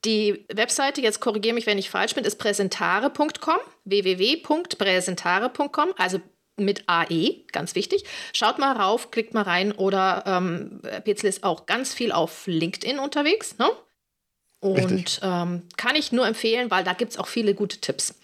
die 0.05 0.45
Webseite, 0.53 1.01
jetzt 1.01 1.21
korrigiere 1.21 1.55
mich, 1.55 1.65
wenn 1.67 1.79
ich 1.79 1.89
falsch 1.89 2.15
bin, 2.15 2.25
ist 2.25 2.37
präsentare.com, 2.37 3.61
www.präsentare.com, 3.85 5.95
also 5.97 6.21
mit 6.59 6.85
AE, 6.87 7.47
ganz 7.53 7.75
wichtig. 7.75 8.05
Schaut 8.33 8.59
mal 8.59 8.77
rauf, 8.77 9.11
klickt 9.11 9.33
mal 9.33 9.45
rein 9.45 9.73
oder 9.73 10.25
ähm, 10.27 10.83
Petzel 11.05 11.31
ist 11.31 11.45
auch 11.45 11.65
ganz 11.67 11.95
viel 11.95 12.13
auf 12.13 12.47
LinkedIn 12.47 12.99
unterwegs. 12.99 13.57
Ne? 13.59 13.71
Und 14.63 15.19
ähm, 15.25 15.63
kann 15.77 15.97
ich 15.97 16.13
nur 16.13 16.25
empfehlen, 16.25 16.71
weil 16.71 16.85
da 16.85 16.93
gibt 16.93 17.11
es 17.11 17.19
auch 17.19 17.27
viele 17.27 17.53
gute 17.53 17.79
Tipps. 17.79 18.15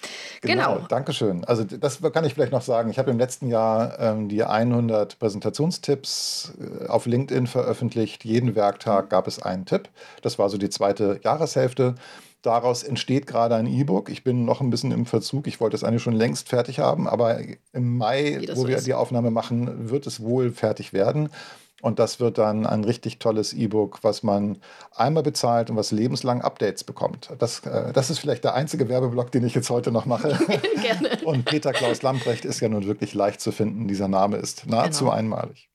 Genau, 0.41 0.77
genau. 0.77 0.87
Dankeschön. 0.87 1.45
Also 1.45 1.65
das 1.65 2.01
kann 2.01 2.25
ich 2.25 2.35
vielleicht 2.35 2.53
noch 2.53 2.63
sagen. 2.63 2.91
Ich 2.91 2.99
habe 3.01 3.11
im 3.11 3.19
letzten 3.19 3.49
Jahr 3.49 3.99
ähm, 3.99 4.29
die 4.29 4.45
100 4.45 5.19
Präsentationstipps 5.19 6.53
äh, 6.61 6.87
auf 6.87 7.07
LinkedIn 7.07 7.49
veröffentlicht. 7.49 8.25
Jeden 8.25 8.55
Werktag 8.55 9.11
gab 9.11 9.27
es 9.27 9.43
einen 9.43 9.67
Tipp. 9.67 9.89
Das 10.23 10.39
war 10.39 10.49
so 10.49 10.59
die 10.59 10.71
zweite 10.71 11.19
Jahreshälfte. 11.25 11.97
Daraus 12.43 12.85
entsteht 12.85 13.27
gerade 13.27 13.57
ein 13.57 13.67
E-Book. 13.67 14.09
Ich 14.09 14.23
bin 14.23 14.45
noch 14.45 14.61
ein 14.61 14.71
bisschen 14.71 14.93
im 14.93 15.07
Verzug. 15.07 15.49
Ich 15.49 15.61
wollte 15.61 15.75
es 15.75 15.83
eigentlich 15.83 16.05
schon 16.05 16.15
längst 16.15 16.49
fertig 16.49 16.79
haben, 16.79 17.09
aber 17.09 17.41
im 17.73 17.97
Mai, 17.97 18.41
wo 18.53 18.63
so 18.63 18.69
wir 18.69 18.77
ist. 18.77 18.87
die 18.87 18.95
Aufnahme 18.95 19.33
machen, 19.33 19.91
wird 19.91 20.07
es 20.07 20.21
wohl 20.21 20.53
fertig 20.53 20.93
werden. 20.93 21.31
Und 21.81 22.01
das 22.01 22.19
wird 22.19 22.39
dann 22.39 22.67
ein 22.67 22.83
richtig 22.83 23.21
tolles 23.21 23.53
E-Book, 23.53 24.01
was 24.03 24.25
man 24.25 24.61
einmal 24.97 25.23
bezahlt 25.23 25.71
und 25.71 25.77
was 25.77 25.93
lebenslang 25.93 26.43
Updates 26.43 26.83
bekommt. 26.83 27.31
Das, 27.39 27.61
äh, 27.61 27.93
das 27.93 28.11
ist 28.11 28.19
vielleicht 28.19 28.43
der 28.43 28.55
einzige 28.55 28.89
Werbeblock, 28.89 29.31
den 29.31 29.47
ich 29.47 29.55
jetzt 29.55 29.71
heute 29.71 29.93
noch 29.93 30.05
mache. 30.05 30.37
Gerne. 30.83 31.19
Und 31.25 31.45
Peter 31.45 31.73
Klaus 31.73 32.03
Lamprecht 32.03 32.45
ist 32.45 32.61
ja 32.61 32.69
nun 32.69 32.87
wirklich 32.87 33.15
leicht 33.15 33.41
zu 33.41 33.53
finden. 33.53 33.87
Dieser 33.87 34.09
Name 34.09 34.39
ist 34.39 34.67
nahezu 34.67 35.05
genau. 35.05 35.17
einmalig. 35.17 35.69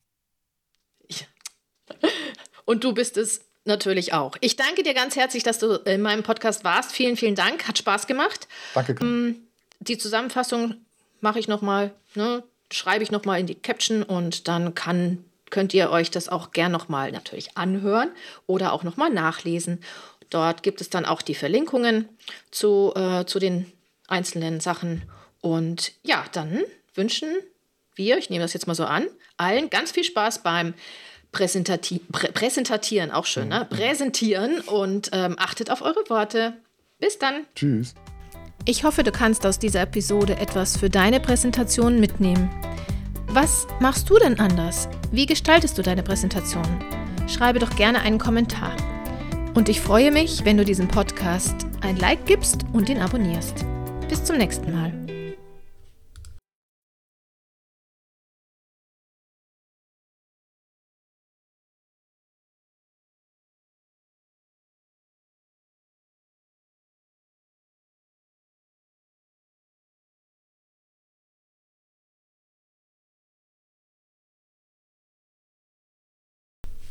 Und 2.65 2.83
du 2.83 2.93
bist 2.93 3.17
es 3.17 3.41
natürlich 3.65 4.13
auch. 4.13 4.35
Ich 4.41 4.55
danke 4.55 4.83
dir 4.83 4.93
ganz 4.93 5.15
herzlich, 5.15 5.43
dass 5.43 5.59
du 5.59 5.75
in 5.85 6.01
meinem 6.01 6.23
Podcast 6.23 6.63
warst. 6.63 6.91
Vielen, 6.91 7.15
vielen 7.15 7.35
Dank. 7.35 7.67
Hat 7.67 7.77
Spaß 7.77 8.07
gemacht. 8.07 8.47
Danke. 8.73 8.95
Ähm, 9.01 9.47
die 9.79 9.97
Zusammenfassung 9.97 10.75
mache 11.21 11.39
ich 11.39 11.47
nochmal, 11.47 11.93
ne, 12.15 12.43
schreibe 12.71 13.03
ich 13.03 13.11
nochmal 13.11 13.39
in 13.39 13.47
die 13.47 13.55
Caption 13.55 14.03
und 14.03 14.47
dann 14.47 14.75
kann 14.75 15.23
könnt 15.53 15.75
ihr 15.75 15.91
euch 15.91 16.09
das 16.09 16.29
auch 16.29 16.49
gern 16.49 16.71
nochmal 16.71 17.11
natürlich 17.11 17.55
anhören 17.57 18.09
oder 18.47 18.73
auch 18.73 18.81
nochmal 18.81 19.11
nachlesen. 19.11 19.83
Dort 20.31 20.63
gibt 20.63 20.81
es 20.81 20.89
dann 20.89 21.05
auch 21.05 21.21
die 21.21 21.35
Verlinkungen 21.35 22.09
zu, 22.49 22.91
äh, 22.95 23.25
zu 23.25 23.37
den 23.37 23.71
einzelnen 24.07 24.61
Sachen. 24.61 25.03
Und 25.41 25.91
ja, 26.01 26.25
dann 26.31 26.63
wünschen 26.95 27.29
wir, 27.93 28.17
ich 28.17 28.31
nehme 28.31 28.43
das 28.43 28.53
jetzt 28.53 28.65
mal 28.65 28.73
so 28.73 28.85
an, 28.85 29.05
allen 29.37 29.69
ganz 29.69 29.91
viel 29.91 30.03
Spaß 30.03 30.41
beim 30.41 30.73
Präsentati 31.31 31.99
Prä 32.11 32.31
Präsentatieren, 32.31 33.11
auch 33.11 33.27
schön, 33.27 33.49
ne? 33.49 33.67
Mhm. 33.69 33.75
Präsentieren 33.75 34.59
und 34.61 35.11
ähm, 35.13 35.35
achtet 35.37 35.69
auf 35.69 35.83
eure 35.83 36.09
Worte. 36.09 36.53
Bis 36.97 37.19
dann. 37.19 37.45
Tschüss. 37.55 37.93
Ich 38.65 38.83
hoffe, 38.83 39.03
du 39.03 39.11
kannst 39.11 39.45
aus 39.45 39.59
dieser 39.59 39.81
Episode 39.81 40.37
etwas 40.37 40.77
für 40.77 40.89
deine 40.89 41.19
Präsentation 41.19 41.99
mitnehmen. 41.99 42.49
Was 43.27 43.67
machst 43.79 44.09
du 44.09 44.17
denn 44.17 44.39
anders? 44.39 44.89
Wie 45.13 45.27
gestaltest 45.27 45.77
du 45.77 45.83
deine 45.83 46.01
Präsentation? 46.01 46.65
Schreibe 47.27 47.59
doch 47.59 47.75
gerne 47.75 48.01
einen 48.01 48.17
Kommentar. 48.17 48.75
Und 49.53 49.69
ich 49.69 49.79
freue 49.79 50.09
mich, 50.09 50.43
wenn 50.43 50.57
du 50.57 50.65
diesem 50.65 50.87
Podcast 50.87 51.67
ein 51.81 51.97
Like 51.97 52.25
gibst 52.25 52.65
und 52.73 52.89
ihn 52.89 52.97
abonnierst. 52.97 53.63
Bis 54.09 54.23
zum 54.23 54.39
nächsten 54.39 54.73
Mal. 54.73 54.91